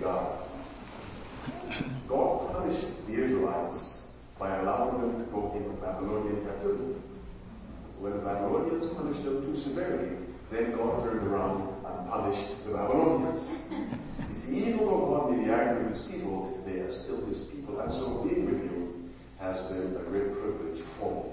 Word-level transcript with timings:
regard. 0.00 0.32
God 2.08 2.52
punished 2.52 3.06
the 3.06 3.14
Israelites 3.14 4.18
by 4.38 4.56
allowing 4.56 5.00
them 5.00 5.24
to 5.24 5.30
go 5.30 5.52
into 5.54 5.70
Babylonian 5.80 6.44
captivity. 6.44 6.94
When 7.98 8.12
the 8.12 8.18
Babylonians 8.18 8.90
punished 8.94 9.24
them 9.24 9.44
too 9.44 9.54
severely, 9.54 10.16
then 10.50 10.72
God 10.72 11.04
turned 11.04 11.26
around 11.26 11.68
and 11.84 12.08
punished 12.08 12.66
the 12.66 12.72
Babylonians. 12.72 13.72
you 14.28 14.34
see, 14.34 14.68
even 14.68 14.78
though 14.78 15.06
God 15.06 15.32
may 15.32 15.44
be 15.44 15.50
angry 15.50 15.84
with 15.84 15.92
his 15.92 16.06
people, 16.06 16.62
they 16.66 16.80
are 16.80 16.90
still 16.90 17.24
his 17.26 17.46
people. 17.50 17.78
And 17.80 17.92
so 17.92 18.24
being 18.24 18.46
with 18.46 18.64
you 18.64 19.10
has 19.38 19.66
been 19.68 19.96
a 19.96 20.04
great 20.08 20.32
privilege 20.32 20.80
for 20.80 21.24
me. 21.24 21.30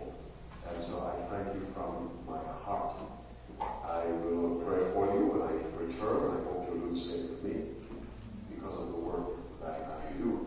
And 0.70 0.84
so 0.84 1.00
I 1.08 1.16
thank 1.30 1.56
you 1.56 1.62
from 1.62 2.12
my 2.28 2.40
heart. 2.54 2.94
I 3.62 4.06
will 4.08 4.62
pray 4.68 4.80
for 4.80 5.08
you 5.16 5.26
when 5.32 5.42
I 5.42 5.54
return. 5.82 6.36
I 6.36 6.44
hope 6.44 6.68
you'll 6.70 6.88
do 6.88 6.94
the 6.94 7.00
same 7.00 7.38
for 7.38 7.48
me 7.48 7.67
because 8.68 8.84
of 8.84 8.92
the 8.92 9.00
work 9.00 9.28
that 9.62 9.70
I 9.72 10.12
do. 10.18 10.46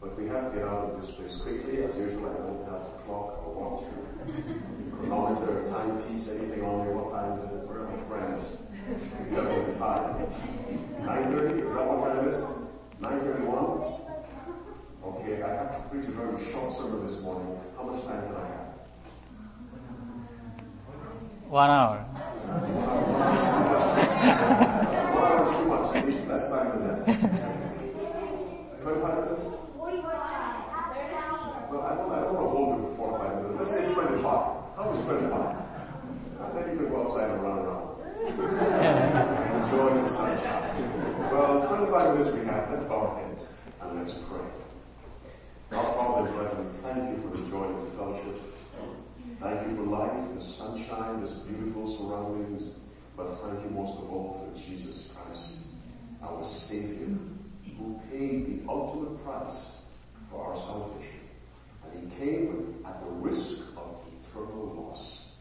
But 0.00 0.16
we 0.18 0.28
have 0.28 0.52
to 0.52 0.58
get 0.58 0.68
out 0.68 0.90
of 0.90 1.00
this 1.00 1.16
place 1.16 1.42
quickly. 1.42 1.82
As 1.82 1.98
usual, 1.98 2.30
I 2.30 2.34
don't 2.34 2.64
have 2.66 2.82
a 2.82 3.02
clock 3.02 3.42
or 3.44 3.50
watch 3.54 3.84
chronometer, 4.92 5.68
timepiece, 5.68 6.36
anything 6.38 6.62
on 6.62 6.86
me. 6.86 6.92
What 6.92 7.10
time 7.10 7.32
is 7.32 7.42
it? 7.42 7.66
We're 7.66 7.90
my 7.90 7.96
friends? 8.04 8.70
We 8.88 8.94
tell 9.34 9.44
me 9.44 9.72
the 9.72 9.78
time. 9.78 10.26
9.30? 11.02 11.66
Is 11.66 11.74
that 11.74 11.86
what 11.86 11.98
time 12.06 12.28
it 12.28 12.30
is? 12.30 12.40
9.31? 13.00 14.00
Okay, 15.04 15.42
I 15.42 15.48
have 15.48 15.70
to 15.76 15.82
preach 15.88 16.06
a 16.06 16.10
very 16.12 16.38
short 16.38 16.72
sermon 16.72 17.06
this 17.06 17.22
morning. 17.22 17.58
How 17.76 17.84
much 17.84 18.04
time 18.04 18.22
can 18.22 18.36
I 18.36 18.46
have? 18.46 18.66
One 21.48 21.70
hour. 21.70 21.98
One 21.98 22.72
hour 24.86 24.86
is 25.44 25.56
too 25.56 25.64
much. 25.68 25.96
I 25.96 26.00
need 26.02 26.26
less 26.28 26.50
that. 27.06 28.82
25 28.82 29.24
minutes? 29.24 29.44
Well, 31.70 31.82
I 31.82 31.96
don't, 31.96 32.12
I 32.12 32.20
don't 32.20 32.34
want 32.34 32.46
to 32.46 32.50
hold 32.50 32.80
you 32.80 32.86
for 32.94 33.18
45 33.18 33.42
minutes. 33.42 33.58
Let's 33.58 33.70
say 33.70 33.94
25. 33.94 34.22
How 34.76 34.90
is 34.90 35.04
25? 35.04 35.56
And 36.40 36.56
then 36.56 36.64
you 36.70 36.76
can 36.78 36.88
go 36.90 37.02
outside 37.02 37.30
and 37.30 37.42
run 37.42 37.58
around. 37.58 37.86
enjoy 38.26 40.00
the 40.00 40.06
sunshine. 40.06 41.30
Well, 41.30 41.66
25 41.66 42.18
minutes 42.18 42.36
we 42.36 42.44
have. 42.46 42.70
Let's 42.70 42.84
bow 42.84 43.06
our 43.06 43.18
heads 43.22 43.56
and 43.80 43.98
let's 43.98 44.22
pray. 44.28 44.46
Our 45.72 45.84
Father 45.94 46.28
in 46.28 46.34
heaven, 46.34 46.64
thank 46.64 47.10
you 47.10 47.22
for 47.22 47.36
the 47.36 47.50
joy 47.50 47.64
of 47.64 47.88
fellowship. 47.88 48.40
Thank 49.36 49.68
you 49.68 49.76
for 49.76 49.82
life, 49.82 50.34
the 50.34 50.40
sunshine, 50.40 51.20
this 51.20 51.40
beautiful 51.40 51.86
surroundings. 51.86 52.74
But 53.16 53.26
thank 53.26 53.64
you 53.64 53.70
most 53.70 54.02
of 54.02 54.10
all 54.10 54.38
for 54.38 54.58
Jesus 54.58 55.05
our 56.22 56.42
Savior, 56.42 57.16
who 57.78 58.00
paid 58.10 58.46
the 58.46 58.68
ultimate 58.68 59.22
price 59.24 59.94
for 60.30 60.46
our 60.46 60.56
salvation. 60.56 61.20
And 61.84 62.10
he 62.10 62.16
came 62.16 62.82
at 62.86 63.00
the 63.00 63.10
risk 63.10 63.76
of 63.76 64.00
eternal 64.20 64.86
loss. 64.86 65.36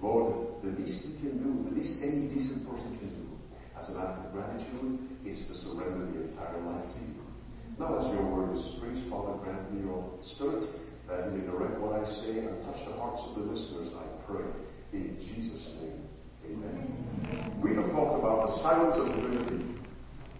Lord, 0.00 0.62
the 0.62 0.70
least 0.80 1.22
we 1.22 1.28
can 1.28 1.38
do, 1.38 1.70
the 1.70 1.76
least 1.76 2.04
any 2.04 2.28
decent 2.28 2.68
person 2.68 2.96
can 2.98 3.08
do, 3.08 3.38
as 3.78 3.94
an 3.94 4.02
act 4.02 4.18
of 4.18 4.32
gratitude, 4.32 4.98
is 5.24 5.48
to 5.48 5.54
surrender 5.54 6.06
the 6.06 6.28
entire 6.28 6.58
life 6.58 6.94
to 6.94 7.00
you. 7.00 7.20
Now, 7.78 7.96
as 7.98 8.12
your 8.14 8.24
word 8.26 8.54
is 8.54 8.78
preached, 8.80 9.08
Father, 9.08 9.32
grant 9.38 9.72
me 9.72 9.82
your 9.82 10.04
spirit 10.20 10.64
that 11.08 11.24
you 11.26 11.38
may 11.38 11.46
direct 11.46 11.78
what 11.80 12.00
I 12.00 12.04
say 12.04 12.38
and 12.38 12.62
touch 12.62 12.86
the 12.86 12.92
hearts 12.92 13.28
of 13.28 13.34
the 13.36 13.50
listeners, 13.50 13.96
I 13.96 14.30
pray. 14.30 14.44
In 14.92 15.18
Jesus' 15.18 15.82
name, 15.82 16.08
amen. 16.46 17.60
We 17.60 17.74
have 17.74 17.90
talked 17.90 18.20
about 18.20 18.42
the 18.42 18.48
silence 18.48 18.98
of 18.98 19.06
divinity, 19.14 19.64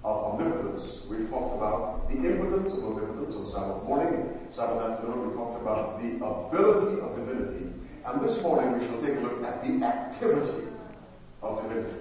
of 0.05 0.41
omnipotence. 0.41 1.09
We've 1.11 1.28
talked 1.28 1.56
about 1.56 2.09
the 2.09 2.16
impotence 2.16 2.78
of 2.78 2.84
omnipotence 2.84 3.37
on 3.37 3.47
Sabbath 3.47 3.84
morning. 3.84 4.38
Sabbath 4.49 4.91
afternoon, 4.91 5.28
we 5.28 5.34
talked 5.34 5.61
about 5.61 6.00
the 6.00 6.16
ability 6.25 7.00
of 7.00 7.16
divinity. 7.16 7.72
And 8.06 8.22
this 8.22 8.43
morning, 8.43 8.78
we 8.78 8.87
shall 8.87 9.00
take 9.00 9.16
a 9.16 9.21
look 9.21 9.43
at 9.44 9.62
the 9.62 9.84
activity 9.84 10.69
of 11.43 11.62
divinity. 11.62 11.97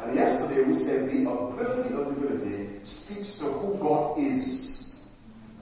And 0.00 0.14
yesterday, 0.14 0.68
we 0.68 0.74
said 0.74 1.10
the 1.10 1.30
ability 1.30 1.94
of 1.94 2.14
divinity 2.14 2.82
speaks 2.82 3.38
to 3.38 3.44
who 3.46 3.78
God 3.78 4.18
is 4.18 5.10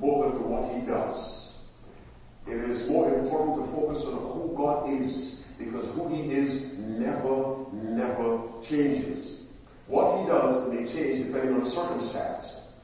more 0.01 0.25
than 0.25 0.43
to 0.43 0.49
what 0.49 0.65
he 0.75 0.87
does. 0.87 1.73
It 2.47 2.57
is 2.57 2.91
more 2.91 3.13
important 3.15 3.57
to 3.57 3.73
focus 3.73 4.07
on 4.09 4.19
who 4.19 4.57
God 4.57 4.91
is 4.91 5.53
because 5.59 5.93
who 5.95 6.09
he 6.09 6.31
is 6.33 6.79
never, 6.79 7.57
never 7.73 8.41
changes. 8.63 9.36
What 9.87 10.21
he 10.21 10.27
does 10.27 10.73
may 10.73 10.85
change 10.85 11.27
depending 11.27 11.55
on 11.55 11.61
the 11.61 11.67
circumstance. 11.67 12.81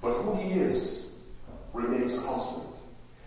But 0.00 0.12
who 0.12 0.34
he 0.36 0.60
is 0.60 1.18
remains 1.72 2.24
constant. 2.24 2.74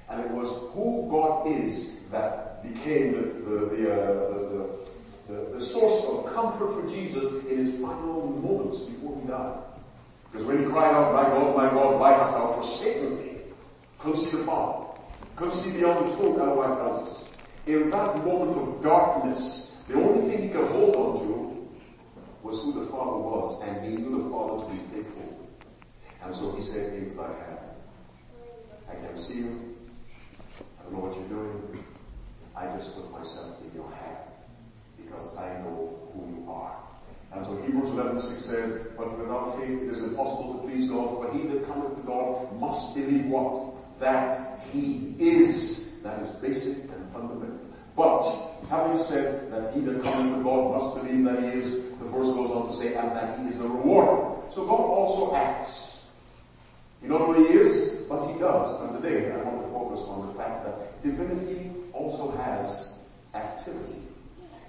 And 0.09 0.21
it 0.21 0.31
was 0.31 0.71
who 0.73 1.07
God 1.09 1.47
is 1.47 2.07
that 2.09 2.63
became 2.63 3.13
the, 3.13 3.21
the, 3.21 3.65
the, 3.65 3.93
uh, 3.93 4.87
the, 5.27 5.51
the, 5.53 5.59
source 5.59 6.09
of 6.09 6.33
comfort 6.33 6.81
for 6.81 6.89
Jesus 6.89 7.45
in 7.45 7.57
his 7.57 7.79
final 7.79 8.29
moments 8.29 8.85
before 8.85 9.19
he 9.21 9.27
died. 9.27 9.59
Because 10.31 10.47
when 10.47 10.59
he 10.59 10.65
cried 10.65 10.93
out, 10.93 11.13
My 11.13 11.23
God, 11.23 11.55
my 11.55 11.69
God, 11.69 11.99
why 11.99 12.13
hast 12.13 12.33
thou 12.33 12.47
forsaken 12.47 13.17
me? 13.17 13.41
Couldn't 13.99 14.17
see 14.17 14.37
the 14.37 14.43
Father. 14.43 14.87
Couldn't 15.35 15.53
see 15.53 15.79
beyond 15.79 16.11
the 16.11 16.15
tomb, 16.15 16.41
Otherwise, 16.41 16.77
tells 16.77 16.97
us. 17.03 17.33
In 17.67 17.89
that 17.91 18.25
moment 18.25 18.55
of 18.55 18.81
darkness, 18.81 19.85
the 19.87 19.95
only 19.95 20.29
thing 20.29 20.43
he 20.43 20.49
could 20.49 20.67
hold 20.67 20.95
on 20.95 21.19
to 21.19 21.50
was 22.43 22.63
who 22.63 22.79
the 22.79 22.85
Father 22.85 23.17
was, 23.17 23.67
and 23.67 23.85
he 23.85 23.97
knew 23.97 24.21
the 24.21 24.29
Father 24.29 24.63
to 24.65 24.71
be 24.71 24.77
faithful. 24.93 25.49
And 26.23 26.35
so 26.35 26.55
he 26.55 26.61
said, 26.61 26.93
Into 26.97 27.15
thy 27.15 27.27
hand. 27.27 27.59
I 28.89 28.95
can 28.95 29.15
see 29.15 29.39
you. 29.41 29.75
I 30.79 30.83
don't 30.83 30.93
know 30.93 30.99
what 30.99 31.15
you're 31.15 31.29
doing. 31.29 31.85
I 32.55 32.65
just 32.65 33.01
put 33.01 33.11
myself 33.11 33.57
in 33.61 33.73
your 33.73 33.89
hand 33.89 34.17
because 34.97 35.37
I 35.37 35.61
know 35.61 35.97
who 36.13 36.43
you 36.43 36.51
are. 36.51 36.75
And 37.33 37.45
so 37.45 37.55
Hebrews 37.61 37.89
11 37.91 38.19
6 38.19 38.45
says, 38.45 38.87
But 38.97 39.17
without 39.17 39.57
faith 39.57 39.83
it 39.83 39.89
is 39.89 40.09
impossible 40.09 40.55
to 40.55 40.67
please 40.67 40.91
God, 40.91 41.09
for 41.09 41.33
he 41.37 41.47
that 41.47 41.65
cometh 41.67 41.95
to 41.95 42.01
God 42.05 42.59
must 42.59 42.95
believe 42.95 43.27
what? 43.27 43.99
That 43.99 44.61
he 44.71 45.15
is. 45.17 46.01
That 46.03 46.21
is 46.21 46.29
basic 46.37 46.91
and 46.91 47.05
fundamental. 47.07 47.59
But 47.95 48.23
having 48.69 48.97
said 48.97 49.51
that 49.51 49.73
he 49.73 49.81
that 49.81 50.03
cometh 50.03 50.37
to 50.37 50.43
God 50.43 50.71
must 50.71 51.01
believe 51.01 51.25
that 51.25 51.39
he 51.39 51.59
is, 51.59 51.80
verse 52.11 52.33
goes 52.33 52.51
on 52.51 52.67
to 52.67 52.73
say, 52.73 52.95
and 52.95 53.11
that 53.11 53.39
he 53.39 53.47
is 53.47 53.63
a 53.63 53.67
rewarder. 53.67 54.41
So 54.49 54.65
God 54.65 54.79
also 54.79 55.35
acts. 55.35 56.15
He 57.01 57.07
not 57.07 57.21
only 57.21 57.49
is, 57.49 58.05
but 58.09 58.27
he 58.27 58.39
does. 58.39 58.81
And 58.81 59.01
today 59.01 59.31
I 59.31 59.37
want 59.37 59.63
to 59.63 59.71
focus 59.71 60.01
on 60.07 60.27
the 60.27 60.33
fact 60.33 60.65
that 60.65 61.03
divinity 61.03 61.71
also 61.93 62.31
has 62.37 63.09
activity. 63.33 64.01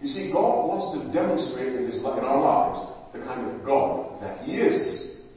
You 0.00 0.08
see, 0.08 0.32
God 0.32 0.68
wants 0.68 0.92
to 0.92 1.12
demonstrate 1.12 1.74
in, 1.74 1.86
his, 1.86 2.02
in 2.02 2.06
our 2.06 2.40
lives 2.40 2.86
the 3.12 3.20
kind 3.20 3.46
of 3.46 3.64
God 3.64 4.20
that 4.20 4.38
He 4.44 4.56
is. 4.56 5.32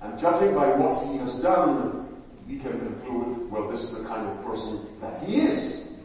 And 0.00 0.18
judging 0.18 0.54
by 0.54 0.68
what 0.76 1.06
He 1.06 1.18
has 1.18 1.42
done, 1.42 2.06
we 2.46 2.58
can 2.58 2.78
conclude, 2.78 3.50
well, 3.50 3.68
this 3.68 3.82
is 3.82 4.02
the 4.02 4.08
kind 4.08 4.26
of 4.28 4.44
person 4.44 4.78
that 5.00 5.22
He 5.24 5.40
is. 5.40 6.02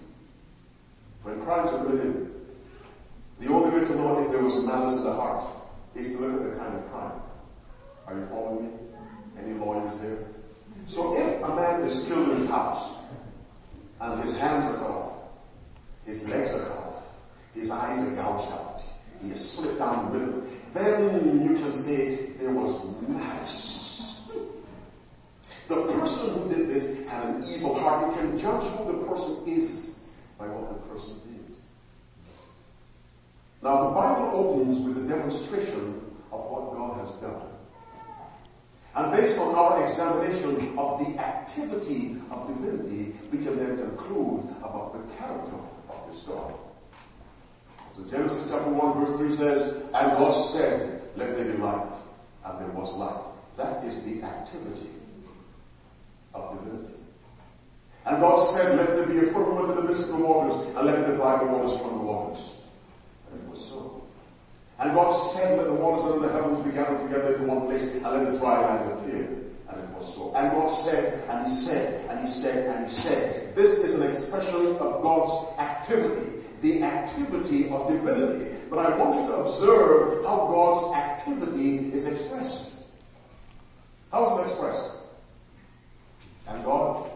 When 1.24 1.42
are 1.42 1.68
committed, 1.68 2.32
the 3.40 3.48
only 3.48 3.80
way 3.80 3.86
to 3.86 3.96
know 3.96 4.24
if 4.24 4.32
there 4.32 4.44
was 4.44 4.66
malice 4.66 4.98
in 4.98 5.04
the 5.06 5.14
heart 5.14 5.44
is 5.96 6.18
to 6.18 6.26
look 6.26 6.42
at 6.42 6.52
the 6.52 6.60
kind 6.60 6.76
of 6.76 6.92
crime. 6.92 7.22
Are 8.06 8.18
you 8.18 8.26
following 8.26 8.66
me? 8.66 8.74
Any 9.38 9.54
lawyers 9.54 10.00
there? 10.02 10.18
So 10.86 11.18
if 11.18 11.44
a 11.44 11.56
man 11.56 11.82
is 11.82 12.08
killed 12.08 12.30
in 12.30 12.36
his 12.36 12.50
house, 12.50 13.04
and 14.02 14.22
his 14.22 14.40
hands 14.40 14.66
are 14.66 14.78
cut 14.78 14.90
off, 14.90 15.14
his 16.06 16.28
legs 16.30 16.60
are 16.60 16.68
cut 16.68 16.78
off, 16.78 17.16
his 17.54 17.72
eyes 17.72 18.08
are 18.08 18.16
gouged 18.16 18.52
out. 18.52 18.82
He 19.22 19.32
is 19.32 19.52
slit 19.52 19.80
down 19.80 20.12
the 20.12 20.20
middle. 20.20 20.44
then 20.74 21.42
you 21.42 21.56
can 21.56 21.72
say 21.72 22.16
there 22.40 22.54
was 22.54 23.00
malice. 23.02 24.32
The 25.68 25.84
person 25.86 26.42
who 26.42 26.56
did 26.56 26.70
this 26.70 27.08
had 27.08 27.36
an 27.36 27.44
evil 27.44 27.80
heart. 27.80 28.16
You 28.16 28.22
can 28.22 28.38
judge 28.40 28.64
who 28.64 28.92
the 28.92 29.06
person 29.06 29.54
is 29.54 30.16
by 30.38 30.48
what 30.48 30.70
the 30.70 30.90
person 30.90 31.16
did. 31.28 31.58
Now, 33.62 33.90
the 33.90 33.96
Bible 33.96 34.32
opens 34.34 34.86
with 34.86 35.06
a 35.06 35.08
demonstration 35.08 35.96
of 36.32 36.40
what 36.50 36.74
God 36.74 37.00
has 37.00 37.16
done. 37.18 37.42
And 38.96 39.12
based 39.12 39.40
on 39.40 39.56
our 39.56 39.84
examination 39.84 40.78
of 40.78 41.00
the 41.00 41.20
activity 41.20 42.18
of 42.32 42.48
divinity, 42.48 43.16
we 43.32 43.44
can 43.44 43.58
then 43.58 43.78
conclude 43.78 44.44
about 44.60 44.94
the 44.94 45.16
character 45.16 45.56
of 45.90 46.08
this 46.10 46.28
God. 46.28 46.54
So 47.96 48.04
Genesis 48.10 48.50
chapter 48.50 48.70
1 48.72 49.06
verse 49.06 49.18
3 49.18 49.30
says, 49.30 49.92
And 49.94 50.18
God 50.18 50.32
said, 50.32 51.02
Let 51.16 51.36
there 51.36 51.52
be 51.52 51.58
light. 51.58 51.94
And 52.46 52.60
there 52.60 52.70
was 52.70 52.98
light. 52.98 53.22
That 53.58 53.84
is 53.84 54.06
the 54.06 54.26
activity 54.26 54.90
of 56.34 56.58
divinity. 56.64 56.94
And 58.06 58.22
God 58.22 58.36
said, 58.36 58.78
Let 58.78 58.88
there 58.88 59.06
be 59.06 59.20
a 59.20 59.24
firmament 59.24 59.70
in 59.70 59.76
the 59.76 59.84
midst 59.84 60.12
of 60.14 60.20
the 60.20 60.26
waters, 60.26 60.76
and 60.76 60.86
let 60.88 60.98
it 60.98 61.08
divide 61.08 61.42
the 61.42 61.52
waters 61.52 61.80
from 61.82 62.00
the 62.00 62.04
waters. 62.06 62.59
And 63.32 63.42
it 63.42 63.50
was 63.50 63.64
so. 63.64 64.04
And 64.80 64.94
God 64.94 65.10
said, 65.10 65.58
Let 65.58 65.68
the 65.68 65.74
waters 65.74 66.06
under 66.06 66.28
the 66.28 66.34
heavens 66.34 66.66
be 66.66 66.72
gathered 66.72 67.04
together 67.04 67.34
into 67.34 67.48
one 67.48 67.68
place, 67.68 67.96
and 67.96 68.04
let 68.04 68.32
the 68.32 68.40
dry 68.40 68.62
land 68.62 68.92
appear. 68.94 69.28
And 69.70 69.84
it 69.84 69.90
was 69.96 70.16
so. 70.16 70.36
And 70.36 70.52
God 70.52 70.68
said, 70.68 71.30
and 71.30 71.46
He 71.46 71.52
said, 71.52 72.10
and 72.10 72.20
He 72.20 72.26
said, 72.26 72.76
and 72.76 72.86
He 72.86 72.92
said. 72.92 73.56
This 73.56 73.84
is 73.84 74.00
an 74.00 74.10
expression 74.10 74.76
of 74.78 75.02
God's 75.02 75.60
activity, 75.60 76.32
the 76.62 76.84
activity 76.84 77.70
of 77.70 77.90
divinity. 77.90 78.56
But 78.70 78.80
I 78.80 78.98
want 78.98 79.16
you 79.16 79.28
to 79.28 79.38
observe 79.38 80.24
how 80.24 80.48
God's 80.48 80.96
activity 80.96 81.92
is 81.92 82.10
expressed. 82.10 82.92
How 84.12 84.26
is 84.26 84.40
it 84.40 84.44
expressed? 84.44 84.96
And 86.48 86.64
God 86.64 87.10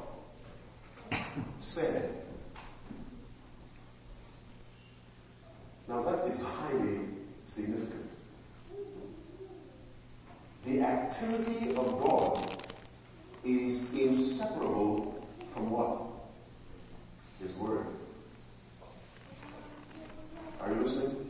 said. 1.59 2.09
Now 5.87 6.01
that 6.03 6.25
is 6.27 6.41
highly 6.41 7.01
significant. 7.45 8.09
The 10.65 10.81
activity 10.81 11.75
of 11.75 12.01
God 12.01 12.57
is 13.43 13.93
inseparable 13.99 15.27
from 15.49 15.69
what? 15.69 16.01
His 17.41 17.53
Word. 17.55 17.85
Are 20.61 20.69
you 20.69 20.79
listening? 20.79 21.29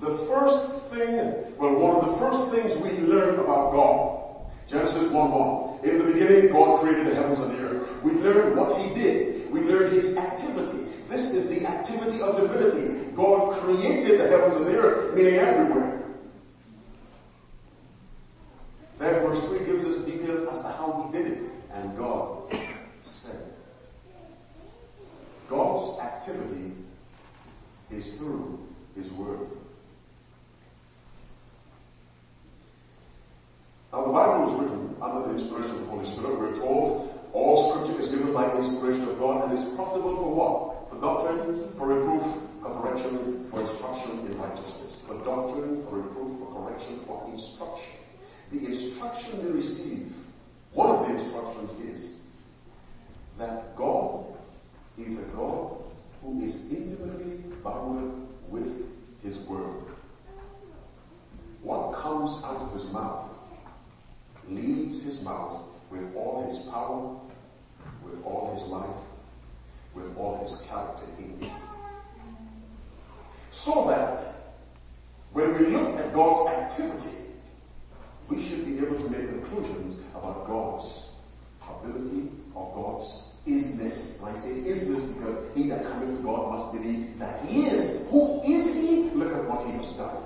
The 0.00 0.10
first 0.10 0.92
thing, 0.92 1.16
well, 1.56 1.78
one 1.78 1.96
of 1.96 2.10
the 2.10 2.16
first 2.18 2.52
things 2.52 2.82
we 2.82 2.90
learn 3.06 3.38
about 3.38 3.72
God, 3.72 4.52
Genesis 4.68 5.12
1 5.12 5.30
1. 5.30 5.84
In 5.84 5.98
the 5.98 6.12
beginning, 6.12 6.52
God 6.52 6.80
created 6.80 7.06
the 7.06 7.14
heavens 7.14 7.40
and 7.40 7.58
the 7.58 7.62
earth. 7.62 8.02
We 8.02 8.12
learn 8.12 8.56
what 8.56 8.78
He 8.78 8.94
did. 8.94 9.50
We 9.50 9.60
learn 9.60 9.92
His 9.92 10.16
activity. 10.18 10.84
This 11.08 11.34
is 11.34 11.58
the 11.58 11.66
activity 11.66 12.20
of 12.20 12.36
divinity. 12.36 13.12
God 13.14 13.54
created 13.54 14.20
the 14.20 14.28
heavens 14.28 14.56
and 14.56 14.66
the 14.66 14.78
earth, 14.78 15.14
meaning 15.14 15.34
everywhere. 15.34 16.02
Then 18.98 19.14
verse 19.26 19.56
3 19.56 19.66
gives 19.66 19.84
us 19.84 20.04
details 20.04 20.48
as 20.48 20.62
to 20.62 20.68
how 20.68 21.10
he 21.12 21.18
did 21.18 21.32
it. 21.32 21.42
And 21.72 21.96
God 21.96 22.52
said. 23.00 23.52
God's 25.48 26.00
activity 26.00 26.72
is 27.90 28.18
through 28.18 28.66
his 28.96 29.12
word. 29.12 29.46
Now 33.92 34.06
the 34.06 34.12
Bible 34.12 34.44
was 34.44 34.62
written 34.62 34.96
under 35.00 35.28
the 35.28 35.34
inspiration 35.34 35.70
of 35.70 35.80
the 35.80 35.86
Holy 35.86 36.04
Spirit. 36.04 36.40
We're 36.40 36.56
told 36.56 37.30
all 37.32 37.56
scripture 37.56 38.00
is 38.00 38.14
given 38.16 38.32
by 38.32 38.48
the 38.48 38.58
inspiration 38.58 39.03
of 39.14 39.20
God 39.20 39.44
and 39.44 39.58
is 39.58 39.74
profitable 39.74 40.16
for 40.16 40.34
what? 40.34 40.90
For 40.90 41.00
doctrine, 41.00 41.72
for 41.74 41.88
reproof, 41.88 42.22
for 42.62 42.82
correction, 42.82 43.44
for 43.44 43.60
instruction 43.60 44.26
in 44.26 44.38
righteousness. 44.38 45.04
For 45.06 45.14
doctrine, 45.24 45.82
for 45.82 46.00
reproof, 46.00 46.38
for 46.38 46.54
correction, 46.54 46.96
for 46.96 47.28
instruction. 47.30 47.94
The 48.50 48.66
instruction 48.66 49.44
we 49.44 49.52
receive, 49.52 50.12
one 50.72 50.90
of 50.90 51.06
the 51.06 51.14
instructions 51.14 51.80
is 51.80 52.20
that 53.38 53.76
God 53.76 54.26
is 54.98 55.28
a 55.28 55.36
God 55.36 55.76
who 56.22 56.40
is 56.42 56.72
intimately 56.72 57.42
bound 57.62 58.28
with 58.48 58.92
His 59.22 59.38
Word. 59.46 59.84
What 61.62 61.94
comes 61.94 62.44
out 62.44 62.62
of 62.62 62.72
His 62.72 62.92
mouth 62.92 63.30
leaves 64.48 65.04
His 65.04 65.24
mouth 65.24 65.68
with 65.90 66.14
all 66.14 66.44
His 66.44 66.64
power, 66.66 67.18
with 68.14 68.24
all 68.26 68.52
His 68.52 68.68
life, 68.68 68.96
with 69.94 70.16
all 70.16 70.38
His 70.38 70.66
character 70.68 71.04
in 71.18 71.36
it. 71.40 71.50
So 73.50 73.88
that 73.88 74.18
when 75.32 75.58
we 75.58 75.66
look 75.66 75.98
at 75.98 76.12
God's 76.12 76.48
activity, 76.50 77.16
we 78.28 78.38
should 78.38 78.64
be 78.66 78.78
able 78.78 78.96
to 78.96 79.10
make 79.10 79.28
conclusions 79.28 80.02
about 80.14 80.46
God's 80.46 81.20
ability 81.68 82.30
or 82.54 82.72
God's 82.74 83.36
isness. 83.46 84.24
I 84.24 84.32
say 84.32 84.70
isness 84.70 85.14
because 85.14 85.54
he 85.54 85.68
that 85.68 85.84
cometh 85.84 86.16
to 86.16 86.22
God 86.22 86.50
must 86.50 86.72
believe 86.72 87.18
that 87.18 87.44
he 87.44 87.66
is. 87.66 88.08
Who 88.10 88.42
is 88.42 88.74
he? 88.74 89.10
Look 89.14 89.34
at 89.34 89.44
what 89.44 89.62
he 89.62 89.72
has 89.72 89.98
done. 89.98 90.16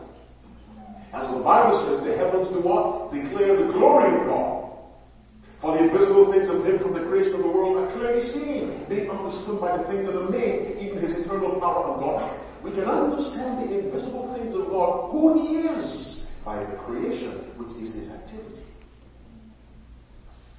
As 1.12 1.34
the 1.34 1.42
Bible 1.42 1.72
says, 1.72 2.04
the 2.04 2.16
heavens 2.16 2.50
do 2.50 2.60
what? 2.60 3.12
Declare 3.12 3.56
the 3.56 3.72
glory 3.72 4.14
of 4.14 4.26
God. 4.26 4.57
For 5.58 5.76
the 5.76 5.84
invisible 5.84 6.32
things 6.32 6.48
of 6.48 6.64
him 6.64 6.78
from 6.78 6.92
the 6.94 7.00
creation 7.00 7.34
of 7.34 7.42
the 7.42 7.48
world 7.48 7.78
are 7.78 7.90
clearly 7.90 8.20
seen, 8.20 8.84
being 8.88 9.10
understood 9.10 9.60
by 9.60 9.76
the 9.76 9.82
things 9.82 10.06
that 10.06 10.16
are 10.16 10.30
made, 10.30 10.78
even 10.78 11.00
his 11.00 11.26
eternal 11.26 11.58
power 11.58 11.92
and 11.92 12.00
God. 12.00 12.38
We 12.62 12.70
can 12.70 12.84
understand 12.84 13.68
the 13.68 13.78
invisible 13.78 14.32
things 14.34 14.54
of 14.54 14.68
God, 14.68 15.10
who 15.10 15.48
he 15.48 15.56
is, 15.66 16.40
by 16.44 16.62
the 16.62 16.76
creation, 16.76 17.32
which 17.58 17.72
is 17.72 17.92
his 17.92 18.12
activity. 18.12 18.62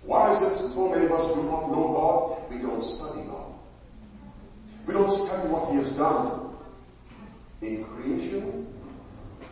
Why 0.04 0.32
is 0.32 0.42
it 0.42 0.56
so 0.74 0.90
many 0.90 1.06
of 1.06 1.14
us 1.14 1.34
do 1.34 1.44
not 1.44 1.72
know 1.72 1.94
God? 1.94 2.52
We 2.52 2.58
don't 2.58 2.84
study 2.84 3.22
God. 3.22 3.54
We 4.86 4.94
don't 4.94 5.10
study 5.10 5.48
what 5.48 5.70
he 5.72 5.78
has 5.78 5.96
done 5.96 6.58
in 7.62 7.86
creation 7.86 8.68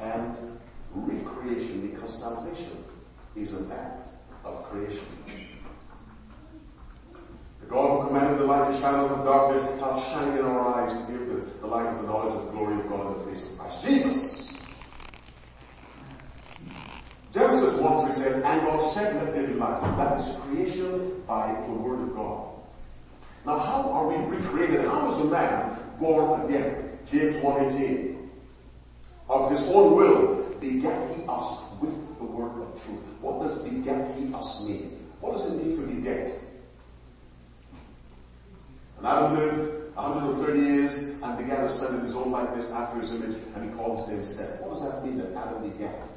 and 0.02 0.38
recreation 0.94 1.88
because 1.88 2.22
salvation 2.22 2.84
is 3.36 3.54
an 3.62 3.72
act 3.72 4.07
of 4.54 4.64
creation. 4.66 5.06
The 7.62 7.68
God 7.68 8.02
who 8.02 8.08
commanded 8.08 8.40
the 8.40 8.46
light 8.46 8.72
to 8.72 8.80
shine 8.80 8.96
out 8.96 9.12
of 9.12 9.26
darkness 9.26 9.80
hath 9.80 10.12
shined 10.12 10.40
in 10.40 10.46
our 10.46 10.82
eyes 10.82 11.06
to 11.06 11.12
give 11.12 11.28
the, 11.28 11.36
the 11.60 11.68
light 11.68 11.88
of 11.88 12.02
the 12.02 12.08
knowledge 12.08 12.34
of 12.36 12.46
the 12.46 12.52
glory 12.52 12.76
of 12.76 12.88
God 12.88 13.08
in 13.08 13.14
the 13.20 13.28
face 13.28 13.54
of 13.54 13.60
Christ 13.60 13.86
Jesus. 13.86 14.48
Genesis 17.32 17.80
1 17.82 18.06
3 18.06 18.12
says, 18.12 18.44
And 18.44 18.62
God 18.62 18.78
said, 18.78 19.24
Let 19.24 19.36
there 19.36 19.48
be 19.48 19.54
light. 19.54 19.82
That 19.98 20.18
is 20.18 20.40
creation 20.44 21.24
by 21.28 21.54
the 21.68 21.74
word 21.74 22.00
of 22.00 22.16
God. 22.16 22.48
Now, 23.46 23.60
how 23.60 23.92
are 23.92 24.08
we 24.08 24.16
recreated? 24.36 24.86
How 24.86 25.10
is 25.10 25.26
a 25.26 25.32
man 25.32 25.80
born 26.00 26.42
again? 26.46 26.98
James 27.06 27.42
1 27.42 27.66
18. 27.66 28.30
Of 29.30 29.52
his 29.52 29.70
own 29.70 29.96
will 29.96 30.56
begat 30.60 31.16
he 31.16 31.24
us 31.28 31.76
with 31.82 32.18
the 32.18 32.26
word 32.26 32.62
of 32.62 32.84
truth. 32.84 33.08
What 33.28 33.46
does 33.46 33.66
he 33.66 34.34
us 34.34 34.68
mean? 34.70 35.06
What 35.20 35.34
does 35.34 35.54
it 35.54 35.66
mean 35.66 35.76
to 35.76 35.86
beget? 35.94 36.40
And 38.98 39.06
Adam 39.06 39.36
lived 39.36 39.96
130 39.96 40.60
years 40.60 41.22
and 41.22 41.38
began 41.38 41.66
a 41.66 41.70
son 41.70 42.00
in 42.00 42.06
his 42.06 42.16
own 42.16 42.32
likeness 42.32 42.72
after 42.72 43.00
his 43.00 43.14
image, 43.16 43.36
and 43.54 43.70
he 43.70 43.76
called 43.76 44.00
his 44.00 44.08
name 44.08 44.24
Seth. 44.24 44.62
What 44.62 44.70
does 44.70 44.90
that 44.90 45.06
mean 45.06 45.18
that 45.18 45.34
Adam 45.36 45.70
begat? 45.70 46.08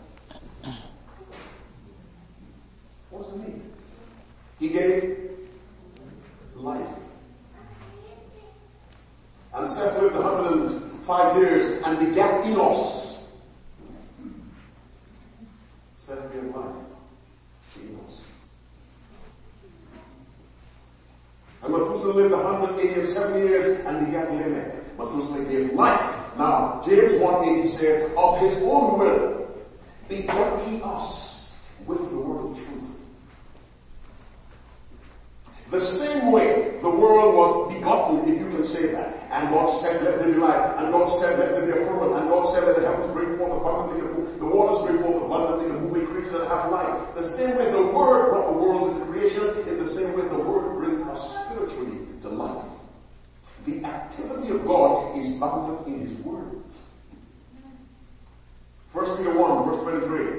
What 3.10 3.22
does 3.24 3.34
it 3.34 3.38
mean? 3.40 3.72
He 4.60 4.68
gave 4.68 5.30
life. 6.54 6.96
And 9.52 9.66
Seth 9.66 10.00
lived 10.00 10.14
105 10.14 11.36
years 11.36 11.82
and 11.82 11.98
begat 11.98 12.46
Enos. 12.46 13.36
Seth 15.96 16.32
gave 16.32 16.54
life 16.54 16.79
And 21.62 21.72
Methuselah 21.72 22.14
lived 22.14 22.32
180 22.32 22.88
years, 22.88 23.14
70 23.14 23.46
years, 23.46 23.84
and 23.84 24.06
begat 24.06 24.32
Lamech. 24.32 24.98
Methuselah 24.98 25.44
gave 25.50 25.72
life. 25.74 26.36
Now, 26.38 26.80
James 26.84 27.20
1 27.20 27.66
says, 27.66 28.12
Of 28.16 28.40
his 28.40 28.62
own 28.62 28.98
will 28.98 29.48
begot 30.08 30.66
he 30.66 30.80
us 30.82 31.66
with 31.86 32.10
the 32.10 32.18
word 32.18 32.50
of 32.50 32.56
truth. 32.56 33.04
The 35.70 35.80
same 35.80 36.32
way 36.32 36.78
the 36.82 36.90
world 36.90 37.36
was 37.36 37.74
begotten, 37.74 38.28
if 38.28 38.40
you 38.40 38.50
can 38.50 38.64
say 38.64 38.92
that. 38.92 39.14
And 39.30 39.50
God 39.50 39.66
said, 39.66 40.02
Let 40.02 40.18
there 40.18 40.32
be 40.32 40.38
light. 40.38 40.76
And 40.78 40.92
God 40.92 41.04
said, 41.04 41.38
Let 41.38 41.50
there 41.52 41.66
be 41.66 41.80
a 41.80 41.84
firmament. 41.84 42.22
And 42.22 42.30
God 42.30 42.42
said, 42.42 42.66
Let 42.66 42.76
the 42.76 42.86
heavens 42.86 43.12
bring 43.12 43.36
forth 43.36 43.60
abundantly 43.60 44.00
the 44.40 44.46
waters 44.46 44.86
bring 44.86 45.02
forth 45.02 45.22
abundantly 45.24 45.68
the 45.68 45.80
moving 45.80 46.06
creatures 46.06 46.32
that 46.32 46.48
have 46.48 46.72
life. 46.72 47.14
The 47.14 47.22
same 47.22 47.58
way 47.58 47.70
the 47.70 47.82
Word 47.82 48.30
brought 48.30 48.52
the 48.52 48.58
worlds 48.58 48.92
into 48.92 49.06
creation 49.12 49.44
It's 49.68 49.80
the 49.80 49.86
same 49.86 50.18
way 50.18 50.26
the 50.28 50.38
Word 50.38 50.78
brings 50.78 51.06
us 51.06 51.39
to 51.68 52.28
life. 52.28 52.64
The 53.66 53.84
activity 53.84 54.50
of 54.50 54.64
God 54.64 55.16
is 55.16 55.34
bound 55.34 55.70
up 55.70 55.86
in 55.86 56.00
His 56.00 56.20
Word. 56.20 56.62
1 58.92 59.16
Peter 59.18 59.38
1, 59.38 59.64
verse 59.64 59.82
23. 59.82 60.29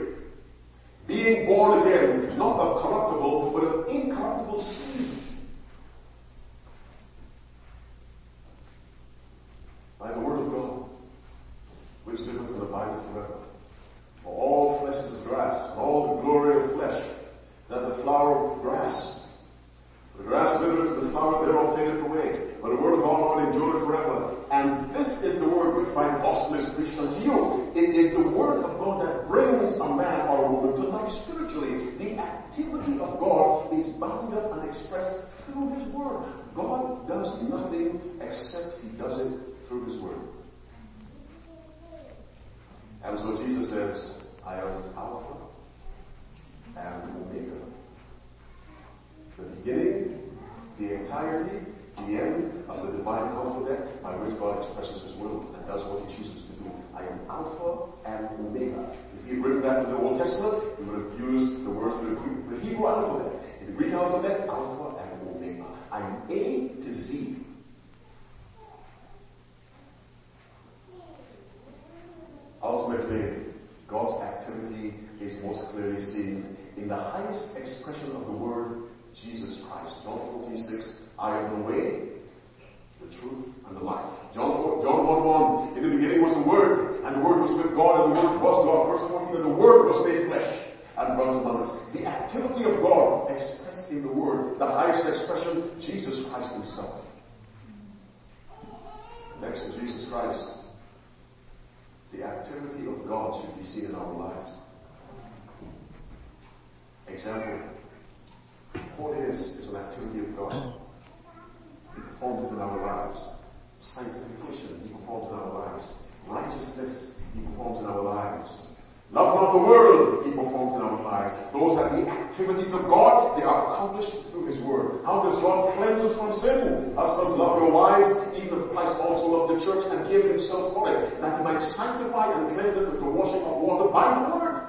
How 125.11 125.21
does 125.23 125.41
God 125.41 125.73
cleanse 125.73 126.01
us 126.03 126.17
from 126.17 126.31
sin? 126.31 126.95
Husbands, 126.95 127.37
love 127.37 127.61
your 127.61 127.69
wives, 127.69 128.33
even 128.37 128.57
as 128.57 128.69
Christ 128.69 128.97
also 129.01 129.45
loved 129.45 129.59
the 129.59 129.65
church 129.65 129.83
and 129.91 130.07
gave 130.07 130.23
Himself 130.23 130.73
for 130.73 130.89
it, 130.89 131.19
that 131.19 131.37
He 131.37 131.43
might 131.43 131.61
sanctify 131.61 132.31
and 132.31 132.47
cleanse 132.47 132.77
it 132.77 132.87
with 132.87 132.99
the 133.01 133.09
washing 133.09 133.41
of 133.41 133.57
water 133.57 133.89
by 133.91 134.17
the 134.17 134.37
Word. 134.37 134.61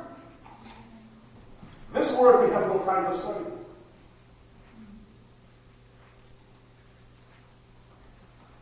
This 1.93 2.19
Word 2.19 2.45
we 2.45 2.53
have 2.53 2.67
no 2.67 2.85
time 2.85 3.07
to 3.07 3.13
study. 3.17 3.45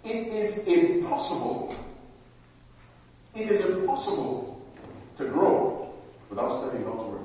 It 0.05 0.35
is 0.35 0.69
impossible. 0.69 1.75
It 3.35 3.51
is 3.51 3.65
impossible 3.65 4.71
to 5.17 5.25
grow 5.25 5.95
without 6.29 6.49
studying 6.49 6.85
God's 6.85 7.09
Word. 7.09 7.25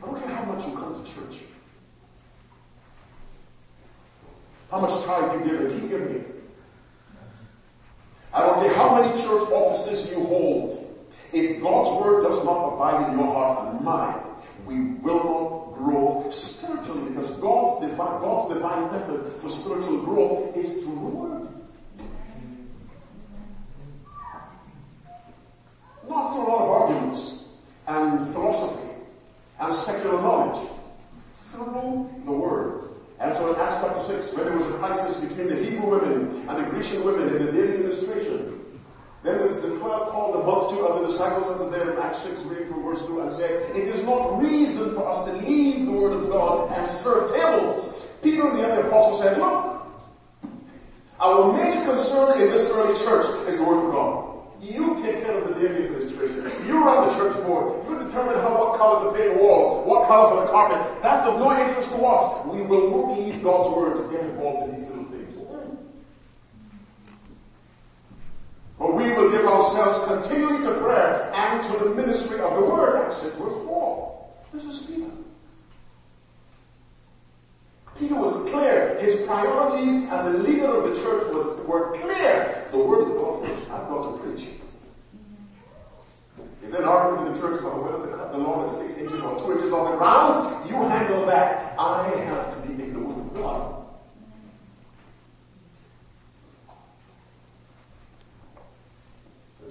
I 0.00 0.06
don't 0.06 0.20
care 0.20 0.36
how 0.36 0.44
much 0.44 0.64
you 0.64 0.76
come 0.76 0.94
to 0.94 1.12
church, 1.12 1.45
how 4.76 4.82
much 4.82 5.04
time 5.06 5.40
you 5.40 5.50
give 5.50 5.60
and 5.60 5.80
keep 5.80 5.88
giving 5.88 6.16
it. 6.16 6.26
I 8.32 8.40
don't 8.40 8.62
care 8.62 8.74
how 8.74 9.00
many 9.00 9.16
church 9.22 9.50
offices 9.50 10.12
you 10.12 10.22
hold. 10.24 10.94
If 11.32 11.62
God's 11.62 11.98
Word 12.00 12.22
does 12.22 12.44
not 12.44 12.74
abide 12.74 13.08
in 13.08 13.18
your 13.18 13.32
heart 13.32 13.74
and 13.74 13.80
mind, 13.82 14.22
we 14.66 14.80
will 15.00 15.24
not 15.24 15.78
grow 15.78 16.28
spiritually 16.30 17.08
because 17.08 17.36
God's 17.38 17.80
divine, 17.80 18.20
God's 18.20 18.52
divine 18.52 18.90
method 18.90 19.32
for 19.40 19.48
spiritual 19.48 20.04
growth 20.04 20.56
is 20.56 20.84
through 20.84 20.94
the 20.94 21.00
Word. 21.00 21.48
Not 26.06 26.32
through 26.32 26.42
a 26.42 26.48
lot 26.48 26.62
of 26.62 26.70
arguments 26.70 27.56
and 27.86 28.26
philosophy 28.26 28.94
and 29.58 29.72
secular 29.72 30.20
knowledge. 30.20 30.68
Through 31.32 32.10
the 32.26 32.32
Word. 32.32 32.85
And 33.18 33.34
so 33.34 33.54
in 33.54 33.60
Acts 33.60 33.80
chapter 33.80 34.00
6, 34.00 34.36
when 34.36 34.46
there 34.46 34.56
was 34.56 34.68
a 34.70 34.74
crisis 34.74 35.24
between 35.24 35.48
the 35.48 35.64
Hebrew 35.64 35.90
women 35.90 36.48
and 36.48 36.64
the 36.64 36.70
Grecian 36.70 37.04
women 37.04 37.28
in 37.28 37.46
the 37.46 37.52
daily 37.52 37.74
administration, 37.74 38.56
then 39.22 39.46
it's 39.46 39.62
the 39.62 39.76
twelve 39.78 40.10
called 40.10 40.34
the 40.34 40.44
multitude 40.44 40.84
of 40.84 41.00
the 41.00 41.06
disciples 41.06 41.48
unto 41.50 41.70
them 41.70 41.88
in 41.88 41.98
Acts 41.98 42.18
6, 42.18 42.44
reading 42.44 42.68
from 42.68 42.82
verse 42.82 43.06
2, 43.06 43.20
and 43.22 43.32
say, 43.32 43.54
It 43.74 43.88
is 43.88 44.04
not 44.04 44.40
reason 44.40 44.94
for 44.94 45.08
us 45.08 45.24
to 45.24 45.32
leave 45.32 45.86
the 45.86 45.92
word 45.92 46.12
of 46.12 46.28
God 46.28 46.70
and 46.78 46.86
serve 46.86 47.34
tables. 47.34 48.06
Peter 48.22 48.46
and 48.48 48.58
the 48.58 48.70
other 48.70 48.86
apostles 48.86 49.22
said, 49.22 49.38
Look, 49.38 49.82
our 51.18 51.52
major 51.52 51.82
concern 51.84 52.40
in 52.40 52.50
this 52.50 52.72
early 52.74 52.94
church 52.94 53.48
is 53.48 53.58
the 53.58 53.64
word 53.64 53.86
of 53.86 53.92
God. 53.92 54.26
You 54.60 54.94
take 55.02 55.24
care 55.24 55.38
of 55.38 55.48
the 55.48 55.60
daily 55.60 55.86
administration. 55.86 56.44
You 56.66 56.84
run 56.84 57.08
the 57.08 57.14
church 57.14 57.34
board. 57.46 57.85
Determine 58.16 58.40
how 58.40 58.56
what 58.56 58.78
color 58.78 59.12
to 59.12 59.18
paint 59.18 59.34
the 59.34 59.44
walls, 59.44 59.86
what 59.86 60.08
color 60.08 60.30
for 60.30 60.46
the 60.46 60.50
carpet. 60.50 61.02
That's 61.02 61.26
of 61.26 61.38
no 61.38 61.52
interest 61.52 61.90
to 61.90 62.02
us. 62.06 62.46
We 62.46 62.62
will 62.62 62.88
not 62.88 63.18
leave 63.18 63.42
God's 63.42 63.76
word 63.76 63.94
to 63.94 64.10
get 64.10 64.24
involved 64.30 64.70
in 64.70 64.76
these 64.76 64.88
little 64.88 65.04
things. 65.04 65.34
But 68.78 68.94
we 68.94 69.04
will 69.12 69.30
give 69.30 69.44
ourselves 69.44 70.06
continually 70.06 70.62
to 70.64 70.80
prayer 70.80 71.30
and 71.34 71.62
to 71.64 71.84
the 71.84 71.90
ministry 71.90 72.40
of 72.40 72.54
the 72.54 72.62
word. 72.62 73.04
Acts 73.04 73.16
6 73.16 73.36
verse 73.36 73.66
4. 73.66 74.28
This 74.54 74.64
is 74.64 74.96
Peter. 74.96 75.10
Peter 77.98 78.14
was 78.14 78.48
clear. 78.48 78.98
His 78.98 79.26
priorities 79.26 80.08
as 80.08 80.34
a 80.34 80.38
leader 80.38 80.64
of 80.64 80.84
the 80.84 81.02
church 81.02 81.34
was, 81.34 81.60
were 81.66 81.92
clear. 81.92 82.66
The 82.70 82.78
word 82.78 83.02
of 83.02 83.08
God 83.08 83.46
first. 83.46 83.70
I've 83.70 83.88
got 83.88 84.16
to 84.16 84.22
preach. 84.22 84.55
Is 86.66 86.72
there 86.72 86.82
an 86.82 86.88
argument 86.88 87.28
in 87.28 87.34
the 87.34 87.40
church 87.40 87.60
about 87.60 87.80
whether 87.80 88.16
cut 88.16 88.32
the 88.32 88.38
lawn 88.38 88.64
at 88.64 88.70
six 88.70 88.98
inches 88.98 89.22
or 89.22 89.38
two 89.38 89.52
inches 89.52 89.72
on 89.72 89.92
the 89.92 89.96
ground? 89.96 90.68
You 90.68 90.74
handle 90.74 91.24
that. 91.26 91.78
I 91.78 92.08
have 92.26 92.60
to 92.60 92.68
be 92.68 92.82
in 92.82 92.92
the 92.92 92.98
word 92.98 93.18
of 93.18 93.34
God. 93.34 93.86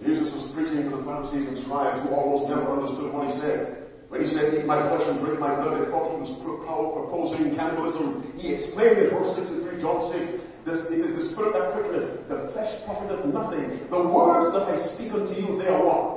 Jesus 0.02 0.34
was 0.34 0.54
preaching 0.54 0.90
to 0.90 0.96
the 0.96 1.04
Pharisees 1.04 1.50
and 1.50 1.58
scribes 1.58 2.02
who 2.04 2.16
almost 2.16 2.50
never 2.50 2.72
understood 2.72 3.12
what 3.12 3.26
he 3.26 3.32
said. 3.32 3.92
When 4.08 4.22
he 4.22 4.28
said, 4.28 4.58
Eat 4.58 4.66
my 4.66 4.80
flesh 4.80 5.06
and 5.10 5.20
drink 5.20 5.38
my 5.38 5.54
blood, 5.54 5.82
they 5.82 5.86
thought 5.92 6.10
he 6.14 6.18
was 6.18 6.40
proposing 6.40 7.58
cannibalism. 7.58 8.24
He 8.40 8.54
explained 8.54 9.00
in 9.00 9.10
verse 9.10 9.36
63, 9.36 9.82
John 9.82 10.00
6, 10.00 10.44
this, 10.64 10.92
it 10.92 11.00
is 11.00 11.14
the 11.14 11.22
spirit 11.22 11.54
that 11.54 11.74
quickeneth, 11.74 12.30
the 12.30 12.38
flesh 12.38 12.86
profiteth 12.86 13.26
nothing. 13.26 13.68
The 13.90 14.02
words 14.02 14.54
that 14.54 14.70
I 14.70 14.76
speak 14.76 15.12
unto 15.12 15.34
you, 15.34 15.62
they 15.62 15.68
are 15.68 15.84
what? 15.84 16.15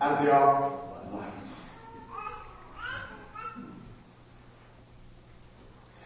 and 0.00 0.26
they 0.26 0.30
are 0.30 0.70
wise. 1.10 1.80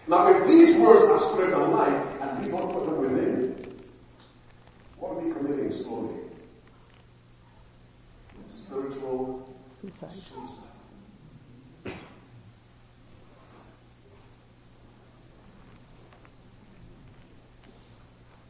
Now, 0.09 0.29
if 0.29 0.47
these 0.47 0.81
words 0.81 1.03
are 1.03 1.19
spirit 1.19 1.55
and 1.55 1.73
life, 1.73 2.21
and 2.21 2.45
we 2.45 2.51
don't 2.51 2.73
put 2.73 2.85
them 2.87 2.99
within, 2.99 3.65
what 4.97 5.11
are 5.13 5.19
we 5.21 5.33
committing 5.33 5.71
slowly? 5.71 6.17
Spiritual 8.47 9.57
suicide. 9.71 10.13
suicide. 10.13 10.69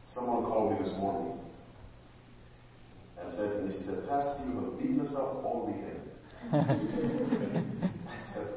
Someone 0.05 0.43
called 0.43 0.73
me 0.73 0.77
this 0.77 0.99
morning 0.99 1.39
and 3.19 3.31
said 3.31 3.51
to 3.51 3.57
me, 3.63 3.71
she 3.71 3.79
said, 3.79 4.07
Pastor, 4.07 4.47
you 4.47 4.72
up 5.11 5.43
all 5.43 5.65
weekend. 5.67 5.99
said, 8.25 8.47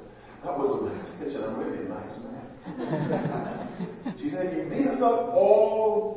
that 0.44 0.58
wasn't 0.58 0.92
my 0.92 0.98
intention. 1.00 1.44
I'm 1.44 1.58
really 1.58 1.86
a 1.86 1.88
nice 1.88 2.24
man. 2.24 2.34
she 4.18 4.28
said, 4.28 4.56
you 4.56 4.64
beat 4.70 4.86
us 4.86 5.02
up 5.02 5.34
all 5.34 6.15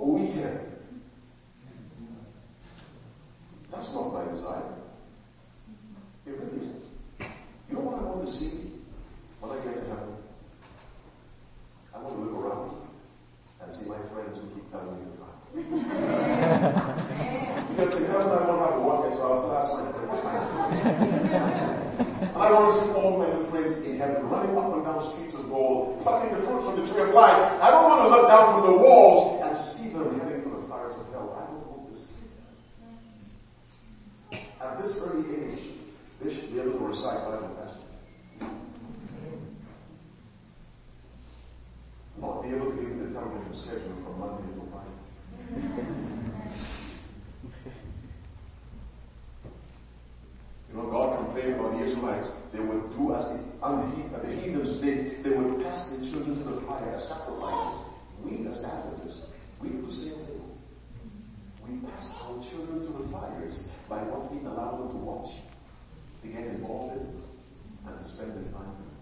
spend 68.19 68.35
the 68.35 68.51
time 68.51 68.98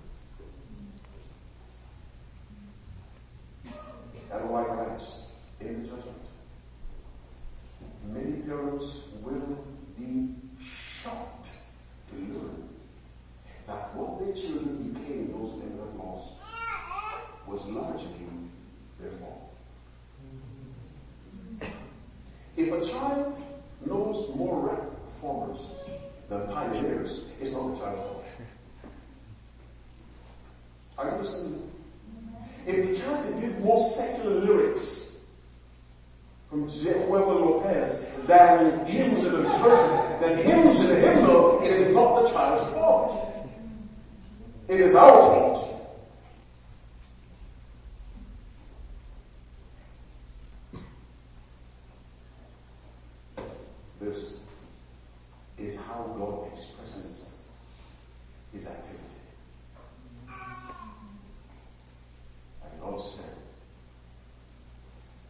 God 62.97 63.05
said. 63.05 63.35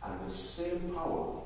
And 0.03 0.25
the 0.25 0.29
same 0.29 0.93
power 0.95 1.41